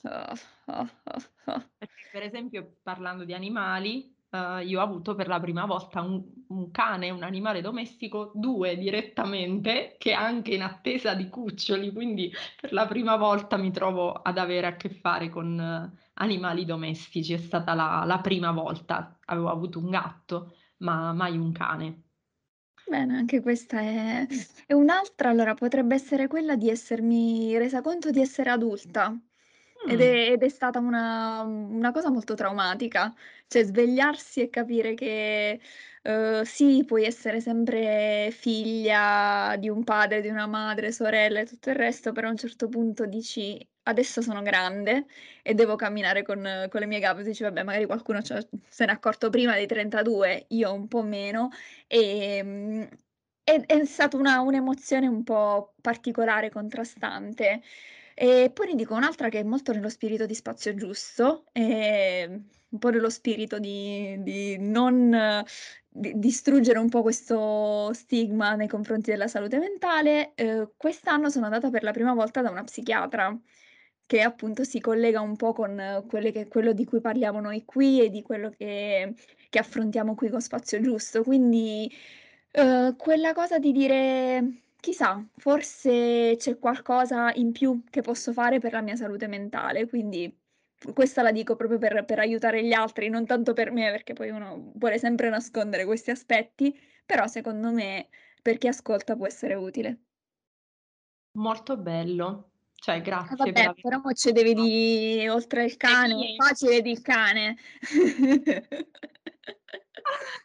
oh, 0.04 0.34
oh, 0.66 0.90
oh, 1.04 1.24
oh. 1.46 1.70
Per 2.12 2.22
esempio 2.22 2.78
parlando 2.84 3.26
di 3.26 3.34
animali, 3.34 4.13
eh, 4.34 4.66
io 4.66 4.80
ho 4.80 4.84
avuto 4.84 5.16
per 5.16 5.28
la 5.28 5.40
prima 5.40 5.66
volta 5.66 6.02
un, 6.02 6.24
un 6.48 6.72
cane, 6.72 7.10
un 7.10 7.24
animale 7.24 7.62
domestico, 7.62 8.32
due 8.36 8.78
direttamente, 8.78 9.96
che 9.98 10.14
anche 10.14 10.54
in 10.54 10.62
attesa 10.64 11.14
di 11.14 11.30
cuccioli, 11.30 11.92
quindi 11.92 12.32
per 12.60 12.74
la 12.74 12.86
prima 12.88 13.16
volta 13.16 13.58
mi 13.58 13.72
trovo 13.72 14.12
ad 14.14 14.38
avere 14.38 14.68
a 14.68 14.76
che 14.76 14.90
fare 14.90 15.30
con 15.30 15.60
eh, 15.60 16.00
animali 16.16 16.66
domestici, 16.66 17.34
è 17.34 17.38
stata 17.38 17.74
la, 17.74 18.04
la 18.06 18.20
prima 18.22 18.52
volta, 18.52 19.20
avevo 19.26 19.50
avuto 19.50 19.80
un 19.80 19.90
gatto, 19.90 20.54
ma 20.78 21.14
mai 21.14 21.38
un 21.38 21.52
cane. 21.52 22.02
Bene, 22.86 23.16
anche 23.18 23.42
questa 23.42 23.80
è 23.80 24.28
e 24.68 24.74
un'altra 24.74 25.30
allora 25.30 25.54
potrebbe 25.54 25.96
essere 25.96 26.28
quella 26.28 26.56
di 26.56 26.70
essermi 26.70 27.58
resa 27.58 27.82
conto 27.82 28.10
di 28.12 28.20
essere 28.22 28.50
adulta. 28.50 29.18
Ed 29.86 30.00
Mm. 30.00 30.02
è 30.02 30.32
ed 30.32 30.44
è 30.44 30.50
stata 30.50 30.80
una 30.80 31.42
una 31.44 31.92
cosa 31.92 32.10
molto 32.12 32.36
traumatica, 32.36 33.14
cioè 33.60 33.64
svegliarsi 33.66 34.42
e 34.42 34.50
capire 34.50 34.94
che, 34.96 35.60
uhm, 36.04 36.42
sì, 36.44 36.84
puoi 36.86 37.06
essere 37.06 37.40
sempre 37.42 38.30
figlia 38.32 39.56
di 39.60 39.70
un 39.70 39.84
padre, 39.84 40.22
di 40.22 40.30
una 40.30 40.48
madre, 40.48 40.92
sorella 40.92 41.40
e 41.42 41.46
tutto 41.46 41.70
il 41.70 41.76
resto, 41.76 42.12
però 42.12 42.28
a 42.28 42.32
un 42.32 42.38
certo 42.38 42.68
punto 42.70 43.06
dici: 43.06 43.66
"Adesso 43.84 44.22
sono 44.22 44.42
grande 44.42 45.06
e 45.42 45.54
devo 45.54 45.76
camminare 45.76 46.24
con 46.24 46.68
con 46.70 46.80
le 46.80 46.86
mie 46.88 47.00
gambe." 47.00 47.24
Dici: 47.24 47.44
"Vabbè, 47.44 47.64
magari 47.64 47.86
qualcuno 47.86 48.22
se 48.24 48.86
n'è 48.86 48.92
accorto 48.92 49.30
prima 49.30 49.54
dei 49.54 49.68
32, 49.68 50.46
io 50.50 50.74
un 50.74 50.88
po' 50.88 51.04
meno." 51.04 51.50
Ehm, 51.88 52.88
è 53.44 53.60
è 53.66 53.86
stata 53.86 54.18
una 54.18 54.40
un'emozione 54.42 55.08
un 55.08 55.24
po' 55.24 55.74
particolare, 55.82 56.50
contrastante. 56.50 57.62
E 58.16 58.52
poi 58.54 58.68
ne 58.68 58.76
dico 58.76 58.94
un'altra 58.96 59.30
che 59.30 59.40
è 59.40 59.44
molto 59.44 59.72
nello 59.74 59.90
spirito 59.90 60.26
di 60.26 60.36
Spazio 60.36 60.74
Giusto, 60.76 61.46
ehm, 61.52 62.48
un 62.74 62.80
po' 62.80 62.90
nello 62.90 63.10
spirito 63.10 63.60
di 63.60 64.18
di 64.24 64.58
non 64.60 65.44
di 65.90 66.14
distruggere 66.18 66.80
un 66.80 66.90
po' 66.90 67.04
questo 67.04 67.94
stigma 67.94 68.56
nei 68.56 68.68
confronti 68.68 69.12
della 69.12 69.28
salute 69.28 69.60
mentale. 69.60 70.34
Uhm, 70.38 70.72
quest'anno 70.78 71.30
sono 71.30 71.46
andata 71.46 71.70
per 71.70 71.84
la 71.84 71.92
prima 71.92 72.14
volta 72.14 72.42
da 72.42 72.50
una 72.50 72.64
psichiatra, 72.64 73.40
che 74.08 74.22
appunto 74.22 74.64
si 74.64 74.80
collega 74.80 75.22
un 75.22 75.36
po' 75.36 75.54
con 75.54 76.04
quelle 76.08 76.32
che 76.32 76.48
quello 76.48 76.74
di 76.74 76.86
cui 76.86 77.00
parliamo 77.02 77.40
noi 77.42 77.64
qui 77.66 78.02
e 78.02 78.10
di 78.10 78.22
quello 78.24 78.50
che 78.50 79.14
che 79.50 79.60
affrontiamo 79.60 80.16
qui 80.16 80.30
con 80.30 80.42
Spazio 80.42 80.82
Giusto. 80.82 81.24
Quindi, 81.24 81.92
uhm, 82.54 82.96
quella 82.98 83.34
cosa 83.34 83.60
di 83.60 83.72
dire: 83.72 84.64
"Chissà, 84.80 85.24
forse 85.38 86.36
c'è 86.38 86.58
qualcosa 86.60 87.32
in 87.36 87.52
più 87.52 87.84
che 87.90 88.02
posso 88.02 88.34
fare 88.34 88.60
per 88.60 88.74
la 88.74 88.82
mia 88.82 88.96
salute 88.96 89.28
mentale." 89.28 89.88
Quindi 89.88 90.36
questa 90.94 91.22
la 91.22 91.32
dico 91.32 91.56
proprio 91.56 91.78
per 91.78 92.04
per 92.06 92.20
aiutare 92.20 92.64
gli 92.64 92.74
altri, 92.74 93.10
non 93.10 93.26
tanto 93.26 93.54
per 93.54 93.72
me, 93.72 93.90
perché 93.92 94.14
poi 94.14 94.30
uno 94.30 94.72
vuole 94.76 94.98
sempre 95.00 95.30
nascondere 95.30 95.86
questi 95.86 96.12
aspetti, 96.12 96.78
però 97.06 97.28
secondo 97.28 97.72
me 97.72 98.10
per 98.42 98.58
chi 98.58 98.68
ascolta 98.68 99.16
può 99.16 99.26
essere 99.28 99.54
utile. 99.56 100.00
Molto 101.36 101.78
bello, 101.78 102.52
cioè 102.76 103.02
Eh 103.02 103.02
grazie 103.02 103.52
per 103.52 103.66
vabbè, 103.66 103.66
aver 103.68 103.76
però 103.82 104.00
mo 104.04 104.12
ci 104.14 104.32
devi 104.32 104.54
dì 104.54 105.28
oltre 105.30 105.64
il 105.66 105.72
Le 105.72 105.78
cane, 105.78 106.36
facile 106.36 106.82
dì 106.82 106.92
il 106.92 107.02
cane. 107.02 107.58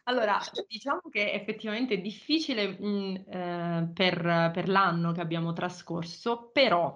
Allora, 0.05 0.39
diciamo 0.67 1.01
che 1.11 1.31
effettivamente 1.33 1.95
è 1.95 1.99
difficile, 2.01 2.67
mhmm, 2.79 3.23
ehm, 3.27 3.93
per 3.93 4.51
per 4.53 4.67
l'anno 4.69 5.11
che 5.11 5.21
abbiamo 5.21 5.53
trascorso, 5.53 6.49
però 6.51 6.91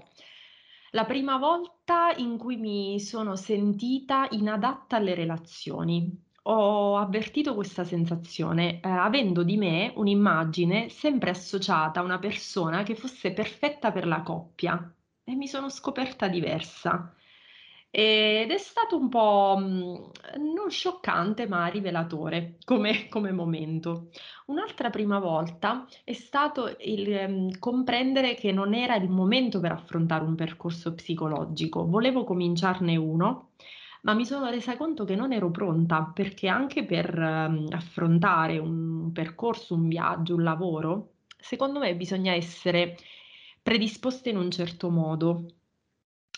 la 0.96 1.06
prima 1.06 1.38
volta 1.38 2.14
in 2.18 2.38
cui 2.38 2.56
mi 2.58 3.00
sono 3.00 3.36
sentita 3.36 4.28
inadatta 4.32 4.98
alle 4.98 5.14
relazioni. 5.16 6.12
Ho 6.44 6.98
avvertito 6.98 7.56
questa 7.56 7.84
sensazione, 7.84 8.80
ehm, 8.80 8.92
avendo 9.00 9.44
di 9.44 9.58
me 9.58 9.92
un'immagine 9.96 10.90
sempre 10.90 11.30
associata 11.32 12.00
a 12.00 12.04
una 12.04 12.20
persona 12.20 12.84
che 12.84 12.96
fosse 12.96 13.34
perfetta 13.34 13.92
per 13.92 14.06
la 14.08 14.22
coppia 14.22 14.94
e 15.24 15.36
mi 15.36 15.48
sono 15.48 15.70
scoperta 15.70 16.28
diversa. 16.28 17.14
Ed 17.96 18.50
è 18.50 18.58
stato 18.58 18.98
un 18.98 19.08
po', 19.08 19.56
mhmm, 19.60 20.10
non 20.56 20.72
scioccante, 20.72 21.48
ma 21.48 21.68
rivelatore 21.68 22.58
come 22.66 23.08
come 23.08 23.32
momento. 23.32 24.10
Un'altra 24.48 24.90
prima 24.90 25.20
volta 25.20 25.86
è 26.04 26.14
stato 26.14 26.76
il, 26.80 27.08
mhmm, 27.30 27.60
comprendere 27.60 28.34
che 28.34 28.52
non 28.52 28.74
era 28.74 28.96
il 28.96 29.10
momento 29.10 29.60
per 29.60 29.74
affrontare 29.74 30.24
un 30.24 30.34
percorso 30.36 30.96
psicologico. 30.96 31.86
Volevo 31.86 32.24
cominciarne 32.24 32.96
uno, 32.96 33.52
ma 34.02 34.14
mi 34.16 34.26
sono 34.26 34.50
resa 34.50 34.76
conto 34.76 35.04
che 35.06 35.16
non 35.16 35.32
ero 35.32 35.52
pronta, 35.52 36.04
perché 36.14 36.48
anche 36.48 36.84
per, 36.86 37.16
mhmm, 37.16 37.68
affrontare 37.74 38.58
un 38.58 39.12
percorso, 39.12 39.76
un 39.76 39.88
viaggio, 39.88 40.34
un 40.34 40.42
lavoro, 40.44 41.12
secondo 41.38 41.78
me 41.80 41.96
bisogna 41.96 42.34
essere 42.34 42.98
predisposte 43.62 44.30
in 44.32 44.38
un 44.38 44.50
certo 44.50 44.90
modo. 44.90 45.46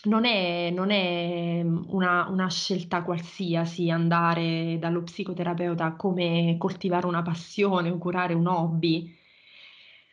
Non 0.06 0.24
è 0.24 0.70
non 0.70 0.90
è, 0.90 1.62
mhmm, 1.62 1.86
una 1.88 2.28
una 2.28 2.48
scelta 2.48 3.02
qualsiasi 3.02 3.90
andare 3.90 4.78
dallo 4.78 5.02
psicoterapeuta 5.02 5.94
come 5.96 6.56
coltivare 6.58 7.06
una 7.06 7.22
passione 7.22 7.90
o 7.90 7.98
curare 7.98 8.34
un 8.34 8.46
hobby. 8.46 9.14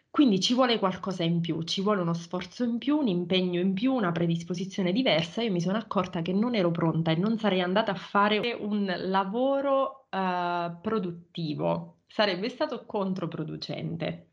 Quindi 0.09 0.39
ci 0.39 0.53
vuole 0.53 0.77
qualcosa 0.79 1.23
in 1.23 1.41
più, 1.41 1.61
ci 1.63 1.81
vuole 1.81 2.01
uno 2.01 2.13
sforzo 2.13 2.63
in 2.63 2.77
più, 2.77 2.97
un 2.97 3.07
impegno 3.07 3.59
in 3.59 3.73
più, 3.73 3.93
una 3.93 4.11
predisposizione 4.11 4.91
diversa. 4.91 5.41
Io 5.41 5.51
mi 5.51 5.59
sono 5.61 5.77
accorta 5.77 6.21
che 6.21 6.31
non 6.33 6.53
ero 6.55 6.69
pronta 6.71 7.11
e 7.11 7.15
non 7.15 7.37
sarei 7.39 7.61
andata 7.61 7.91
a 7.91 7.95
fare 7.95 8.53
un 8.53 8.85
lavoro 8.97 10.07
uh, 10.11 10.79
produttivo, 10.81 12.01
sarebbe 12.07 12.49
stato 12.49 12.85
controproducente. 12.85 14.32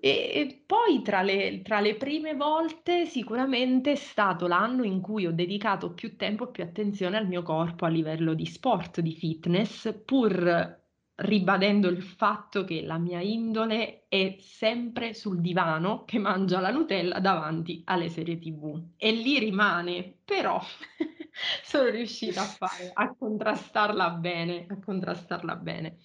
E 0.00 0.62
poi 0.66 1.02
tra 1.02 1.22
le, 1.22 1.62
tra 1.62 1.80
le 1.80 1.96
prime 1.96 2.34
volte 2.34 3.06
sicuramente 3.06 3.92
è 3.92 3.94
stato 3.96 4.46
l'anno 4.46 4.84
in 4.84 5.00
cui 5.00 5.26
ho 5.26 5.32
dedicato 5.32 5.92
più 5.92 6.16
tempo 6.16 6.48
e 6.48 6.50
più 6.50 6.62
attenzione 6.62 7.16
al 7.16 7.28
mio 7.28 7.42
corpo 7.42 7.84
a 7.84 7.88
livello 7.88 8.34
di 8.34 8.46
sport, 8.46 9.00
di 9.00 9.14
fitness, 9.14 10.02
pur 10.04 10.80
ribadendo 11.14 11.88
il 11.88 12.02
fatto 12.02 12.64
che 12.64 12.82
la 12.82 12.98
mia 12.98 13.20
indole 13.20 14.06
è 14.08 14.36
sempre 14.40 15.14
sul 15.14 15.40
divano 15.40 16.04
che 16.04 16.18
mangia 16.18 16.60
la 16.60 16.70
Nutella 16.70 17.20
davanti 17.20 17.82
alle 17.84 18.08
serie 18.08 18.38
TV 18.38 18.94
e 18.96 19.12
lì 19.12 19.38
rimane, 19.38 20.20
però 20.24 20.60
sono 21.62 21.90
riuscita 21.90 22.42
a 22.42 22.46
fare, 22.46 22.90
a 22.92 23.14
contrastarla 23.14 24.10
bene, 24.10 24.66
a 24.68 24.78
contrastarla 24.82 25.56
bene. 25.56 25.98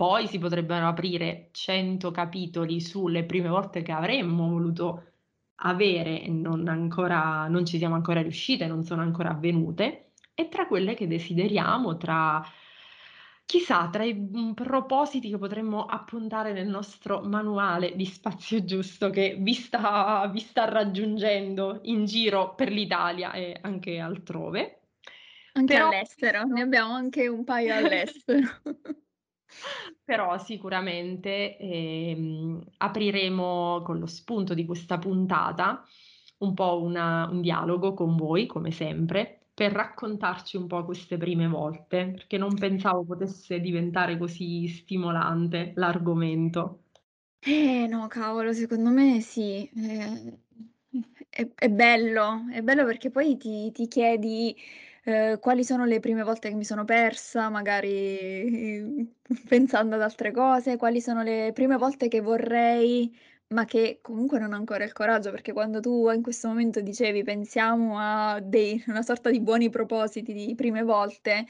Poi 0.00 0.26
si 0.28 0.38
potrebbero 0.38 0.88
aprire 0.88 1.50
100 1.52 2.10
capitoli 2.10 2.80
sulle 2.80 3.24
prime 3.24 3.50
volte 3.50 3.82
che 3.82 3.92
avremmo 3.92 4.48
voluto 4.48 5.12
avere 5.56 6.22
e 6.22 6.30
non, 6.30 6.66
ancora, 6.68 7.46
non 7.48 7.66
ci 7.66 7.76
siamo 7.76 7.96
ancora 7.96 8.22
riuscite, 8.22 8.66
non 8.66 8.82
sono 8.82 9.02
ancora 9.02 9.28
avvenute, 9.32 10.12
e 10.32 10.48
tra 10.48 10.66
quelle 10.66 10.94
che 10.94 11.06
desideriamo, 11.06 11.98
tra 11.98 12.42
chissà, 13.44 13.90
tra 13.92 14.02
i 14.02 14.14
mm, 14.14 14.52
propositi 14.52 15.28
che 15.28 15.36
potremmo 15.36 15.84
appuntare 15.84 16.54
nel 16.54 16.68
nostro 16.68 17.20
manuale 17.20 17.94
di 17.94 18.06
spazio 18.06 18.64
giusto 18.64 19.10
che 19.10 19.36
vi 19.38 19.52
sta, 19.52 20.26
vi 20.32 20.40
sta 20.40 20.64
raggiungendo 20.64 21.80
in 21.82 22.06
giro 22.06 22.54
per 22.54 22.72
l'Italia 22.72 23.32
e 23.32 23.54
anche 23.60 23.98
altrove. 23.98 24.80
Anche 25.52 25.74
Però... 25.74 25.88
all'estero, 25.88 26.44
ne 26.44 26.62
abbiamo 26.62 26.94
anche 26.94 27.28
un 27.28 27.44
paio 27.44 27.74
all'estero. 27.74 28.48
Però 30.04 30.38
sicuramente 30.38 31.56
ehm, 31.58 32.62
apriremo 32.78 33.82
con 33.82 33.98
lo 33.98 34.06
spunto 34.06 34.54
di 34.54 34.64
questa 34.64 34.98
puntata 34.98 35.84
un 36.38 36.54
po' 36.54 36.82
una, 36.82 37.28
un 37.30 37.40
dialogo 37.40 37.94
con 37.94 38.16
voi, 38.16 38.46
come 38.46 38.70
sempre, 38.70 39.46
per 39.52 39.72
raccontarci 39.72 40.56
un 40.56 40.66
po' 40.66 40.84
queste 40.84 41.18
prime 41.18 41.46
volte, 41.46 42.12
perché 42.12 42.38
non 42.38 42.54
pensavo 42.56 43.04
potesse 43.04 43.60
diventare 43.60 44.16
così 44.16 44.66
stimolante 44.68 45.72
l'argomento. 45.76 46.84
Eh 47.42 47.86
no, 47.86 48.06
cavolo, 48.06 48.52
secondo 48.52 48.90
me 48.90 49.20
sì. 49.20 49.68
Eh, 49.74 50.38
è, 51.28 51.48
è 51.54 51.68
bello, 51.68 52.46
è 52.50 52.62
bello 52.62 52.84
perché 52.84 53.10
poi 53.10 53.36
ti, 53.36 53.70
ti 53.72 53.86
chiedi 53.86 54.56
Ehm, 55.04 55.38
quali 55.40 55.64
sono 55.64 55.84
le 55.84 55.98
prime 56.00 56.22
volte 56.22 56.48
che 56.50 56.54
mi 56.54 56.64
sono 56.64 56.84
persa, 56.84 57.48
magari 57.48 59.08
pensando 59.48 59.94
ad 59.96 60.02
altre 60.02 60.30
cose, 60.32 60.76
quali 60.76 61.00
sono 61.00 61.22
le 61.22 61.52
prime 61.54 61.76
volte 61.76 62.08
che 62.08 62.20
vorrei, 62.20 63.14
ma 63.48 63.64
che 63.64 63.98
comunque 64.02 64.38
non 64.38 64.52
ho 64.52 64.56
ancora 64.56 64.84
il 64.84 64.92
coraggio, 64.92 65.30
perché 65.30 65.52
quando 65.52 65.80
tu 65.80 66.08
in 66.10 66.22
questo 66.22 66.48
momento 66.48 66.80
dicevi: 66.80 67.22
"Pensiamo 67.22 67.96
a 67.98 68.40
dei 68.40 68.82
una 68.88 69.02
sorta 69.02 69.30
di 69.30 69.40
buoni 69.40 69.70
propositi 69.70 70.32
di 70.34 70.54
prime 70.54 70.82
volte", 70.82 71.46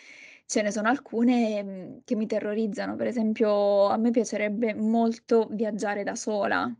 ce 0.46 0.62
ne 0.62 0.70
sono 0.70 0.88
alcune, 0.88 1.62
mhmm, 1.62 2.00
che 2.04 2.14
mi 2.16 2.26
terrorizzano. 2.26 2.94
Per 2.96 3.06
esempio, 3.08 3.86
a 3.88 3.96
me 3.96 4.10
piacerebbe 4.10 4.74
molto 4.74 5.48
viaggiare 5.50 6.02
da 6.04 6.14
sola. 6.14 6.72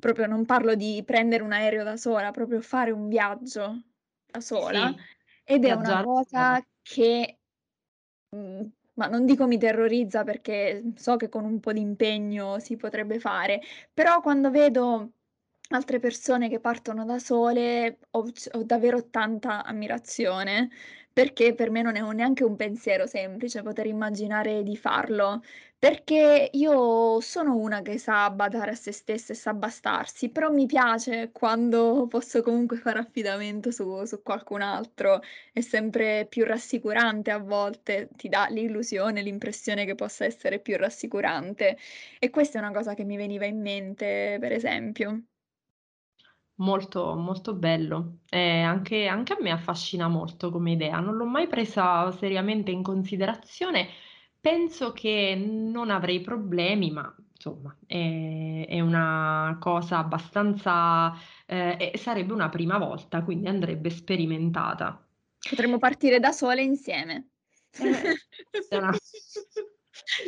Proprio 0.00 0.26
non 0.26 0.44
parlo 0.44 0.74
di 0.74 1.02
prendere 1.04 1.42
un 1.42 1.52
aereo 1.52 1.82
da 1.84 1.96
sola, 1.96 2.30
proprio 2.30 2.60
fare 2.60 2.90
un 2.92 3.08
viaggio 3.08 3.82
da 4.26 4.40
sola. 4.40 4.92
Sì. 4.92 5.08
Ed 5.50 5.64
è 5.64 5.72
una 5.72 5.96
cosa 5.96 6.60
che, 6.82 7.38
mhmm, 8.30 8.72
ma 8.94 9.06
non 9.08 9.26
dico 9.26 9.46
mi 9.46 9.58
terrorizza 9.58 10.24
perché, 10.24 10.82
so 10.96 11.16
che 11.16 11.28
con 11.30 11.44
un 11.44 11.60
po' 11.60 11.72
di 11.72 11.80
impegno 11.80 12.58
si 12.60 12.76
potrebbe 12.76 13.18
fare, 13.20 13.60
però 13.94 14.20
quando 14.22 14.50
vedo 14.50 15.12
altre 15.70 16.00
persone 16.00 16.48
che 16.50 16.60
partono 16.60 17.04
da 17.06 17.18
sole 17.18 17.98
ho 18.12 18.26
ho 18.52 18.64
davvero 18.64 19.10
tanta 19.10 19.64
ammirazione, 19.64 20.70
perché 21.12 21.54
per 21.54 21.70
me 21.70 21.82
non 21.82 21.96
è 21.96 22.00
un 22.00 22.16
neanche 22.16 22.44
un 22.44 22.56
pensiero 22.56 23.06
semplice 23.06 23.62
poter 23.62 23.86
immaginare 23.86 24.62
di 24.64 24.76
farlo, 24.76 25.42
perché 25.78 26.50
io 26.52 27.20
sono 27.20 27.56
una 27.56 27.82
che 27.82 27.98
sa 27.98 28.28
badare 28.30 28.72
a 28.72 28.74
se 28.74 28.90
stessa 28.92 29.32
e 29.32 29.36
sa 29.36 29.54
bastarsi, 29.54 30.28
però 30.30 30.50
mi 30.50 30.66
piace 30.66 31.30
quando 31.32 32.06
posso 32.08 32.42
comunque 32.42 32.78
fare 32.78 32.98
affidamento 32.98 33.70
su 33.70 34.04
su 34.04 34.20
qualcun 34.22 34.60
altro, 34.62 35.20
è 35.52 35.60
sempre 35.60 36.26
più 36.28 36.44
rassicurante 36.44 37.30
a 37.30 37.38
volte, 37.38 38.08
ti 38.16 38.28
dà 38.28 38.46
l'illusione, 38.48 39.22
l'impressione 39.22 39.84
che 39.84 39.94
possa 39.94 40.24
essere 40.24 40.58
più 40.60 40.76
rassicurante 40.76 41.76
e 42.18 42.30
questa 42.30 42.58
è 42.58 42.62
una 42.62 42.72
cosa 42.72 42.94
che 42.94 43.04
mi 43.04 43.16
veniva 43.16 43.46
in 43.46 43.60
mente, 43.60 44.36
per 44.40 44.52
esempio. 44.52 45.22
Molto, 46.60 47.14
molto 47.14 47.54
bello. 47.54 48.20
E 48.28 48.60
anche, 48.62 49.06
anche 49.06 49.32
a 49.34 49.36
me 49.40 49.50
affascina 49.52 50.08
molto 50.08 50.50
come 50.50 50.72
idea. 50.72 50.98
Non 50.98 51.16
l'ho 51.16 51.24
mai 51.24 51.46
presa 51.46 52.10
seriamente 52.12 52.70
in 52.72 52.82
considerazione. 52.82 53.88
Penso 54.40 54.92
che 54.92 55.34
non 55.36 55.90
avrei 55.90 56.20
problemi, 56.20 56.90
ma 56.90 57.14
insomma, 57.32 57.76
è, 57.86 58.66
è 58.68 58.80
una 58.80 59.56
cosa 59.60 59.98
abbastanza, 59.98 61.12
eh, 61.46 61.92
sarebbe 61.96 62.32
una 62.32 62.48
prima 62.48 62.78
volta, 62.78 63.22
quindi 63.22 63.48
andrebbe 63.48 63.90
sperimentata. 63.90 65.04
Potremmo 65.48 65.78
partire 65.78 66.18
da 66.18 66.32
sole 66.32 66.62
insieme. 66.62 67.28
Eh, 67.78 68.76
una... 68.76 68.92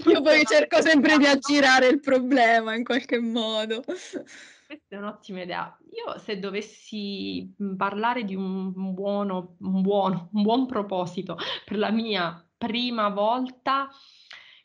Io 0.07 0.21
poi 0.23 0.45
cerco 0.45 0.81
sempre 0.81 1.19
di 1.19 1.27
aggirare 1.27 1.89
il 1.89 2.01
problema 2.01 2.75
in 2.75 2.85
qualche 2.85 3.19
modo. 3.19 3.83
Questa 3.83 4.95
è 4.95 4.97
un'ottima 4.97 5.43
idea. 5.43 5.77
Io 5.91 6.19
se 6.19 6.39
dovessi 6.39 7.53
parlare 7.77 8.25
di 8.25 8.35
un 8.35 8.73
buono, 8.95 9.57
un 9.61 9.83
buono, 9.83 10.29
un 10.33 10.43
buon 10.43 10.67
proposito 10.67 11.37
per 11.65 11.79
la 11.79 11.91
mia 11.91 12.45
prima 12.61 13.09
volta 13.09 13.89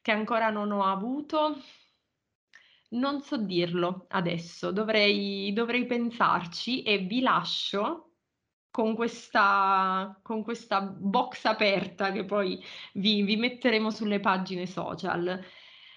che 0.01 0.11
ancora 0.11 0.49
non 0.49 0.69
ho 0.71 0.83
avuto, 0.83 1.61
non 2.89 3.21
so 3.21 3.37
dirlo 3.37 4.05
adesso, 4.09 4.71
dovrei, 4.71 5.53
dovrei 5.53 5.85
pensarci 5.85 6.83
e 6.83 6.97
vi 6.97 7.21
lascio 7.21 8.15
con 8.69 8.95
questa, 8.95 10.19
con 10.21 10.43
questa 10.43 10.81
box 10.81 11.45
aperta 11.45 12.11
che 12.11 12.25
poi 12.25 12.61
vi, 12.95 13.21
vi 13.23 13.37
metteremo 13.37 13.89
sulle 13.89 14.19
pagine 14.19 14.65
social. 14.65 15.41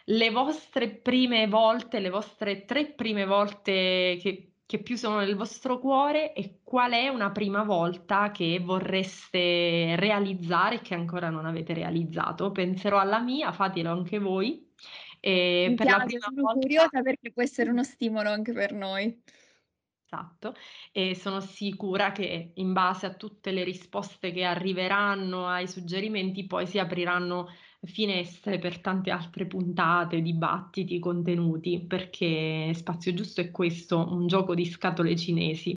Le 0.04 0.30
vostre 0.30 0.90
prime 0.90 1.48
volte, 1.48 1.98
le 1.98 2.11
vostre 2.11 2.64
tre 2.64 2.92
prime 2.92 3.26
volte 3.26 4.18
che, 4.22 4.47
che 4.68 4.83
più 4.83 4.98
sono 4.98 5.20
nel 5.20 5.35
vostro 5.35 5.78
cuore 5.78 6.35
e 6.35 6.59
qual 6.62 6.92
è 6.92 7.09
una 7.09 7.31
prima 7.31 7.62
volta 7.62 8.31
che 8.31 8.61
vorreste 8.62 9.96
realizzare 9.96 10.83
che 10.83 10.92
ancora 10.92 11.31
non 11.31 11.46
avete 11.46 11.72
realizzato. 11.72 12.52
Penserò 12.52 12.98
alla 12.98 13.18
mia, 13.18 13.50
fatelo 13.50 13.90
anche 13.90 14.18
voi. 14.18 14.70
E 15.20 15.68
Mi 15.70 15.74
per 15.74 15.87
piace, 15.87 16.00
la 16.00 16.04
prima 16.04 16.26
sono 16.26 16.42
volta... 16.42 16.61
curiosa 16.61 17.00
perché 17.00 17.33
può 17.33 17.42
essere 17.42 17.70
uno 17.70 17.83
stimolo 17.83 18.28
anche 18.28 18.52
per 18.52 18.74
noi. 18.74 19.22
Esatto, 20.04 20.54
e 20.92 21.14
sono 21.14 21.40
sicura 21.40 22.12
che 22.12 22.50
in 22.52 22.74
base 22.74 23.07
a 23.07 23.14
tutte 23.14 23.52
le 23.52 23.64
risposte 23.64 24.33
che 24.33 24.44
arriveranno 24.44 25.48
ai 25.48 25.66
suggerimenti 25.66 26.46
poi 26.46 26.66
si 26.66 26.78
apriranno 26.78 27.48
finestre 27.83 28.59
per 28.59 28.81
tante 28.81 29.11
altre 29.11 29.47
puntate, 29.47 30.21
dibattiti, 30.21 30.99
contenuti, 30.99 31.85
perché 31.87 32.73
Spazio 32.75 33.14
Giusto 33.14 33.41
è 33.41 33.51
questo, 33.51 34.12
un 34.12 34.27
gioco 34.27 34.55
di 34.55 34.64
scatole 34.64 35.17
cinesi. 35.17 35.77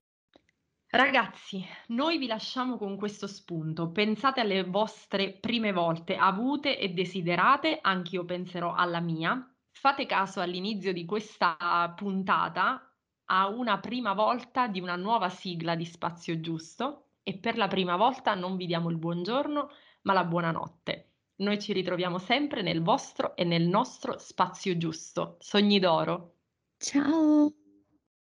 Ragazzi, 0.94 1.66
noi 1.88 2.18
vi 2.18 2.28
lasciamo 2.28 2.78
con 2.78 2.98
questo 2.98 3.26
spunto. 3.26 3.92
Pensate 3.92 4.42
alle 4.42 4.66
vostre 4.66 5.32
prime 5.40 5.72
volte 5.72 6.18
avute 6.18 6.78
e 6.78 6.90
desiderate, 6.90 7.80
anch'io 7.82 8.26
penserò 8.26 8.74
alla 8.74 9.00
mia. 9.00 9.50
Fate 9.72 10.06
caso 10.06 10.42
all'inizio 10.42 10.92
di 10.92 11.06
questa 11.06 11.94
puntata 11.96 12.94
a 13.26 13.48
una 13.48 13.80
prima 13.80 14.14
volta 14.14 14.68
di 14.68 14.82
una 14.82 14.98
nuova 14.98 15.30
sigla 15.30 15.76
di 15.76 15.86
Spazio 15.86 16.42
Giusto 16.42 17.12
e 17.24 17.38
per 17.38 17.56
la 17.56 17.68
prima 17.68 17.96
volta 17.96 18.36
non 18.36 18.58
vi 18.58 18.66
diamo 18.66 18.90
il 18.90 18.98
buongiorno, 18.98 19.70
ma 20.02 20.14
la 20.14 20.26
buonanotte. 20.26 21.11
Noi 21.42 21.60
ci 21.60 21.74
ritroviamo 21.74 22.20
sempre 22.20 22.62
nel 22.62 22.84
vostro 22.84 23.36
e 23.36 23.44
nel 23.44 23.64
nostro 23.64 24.20
spazio 24.20 24.78
giusto. 24.78 25.38
Sogni 25.40 25.80
d'oro. 25.80 26.36
Ciao! 26.78 27.61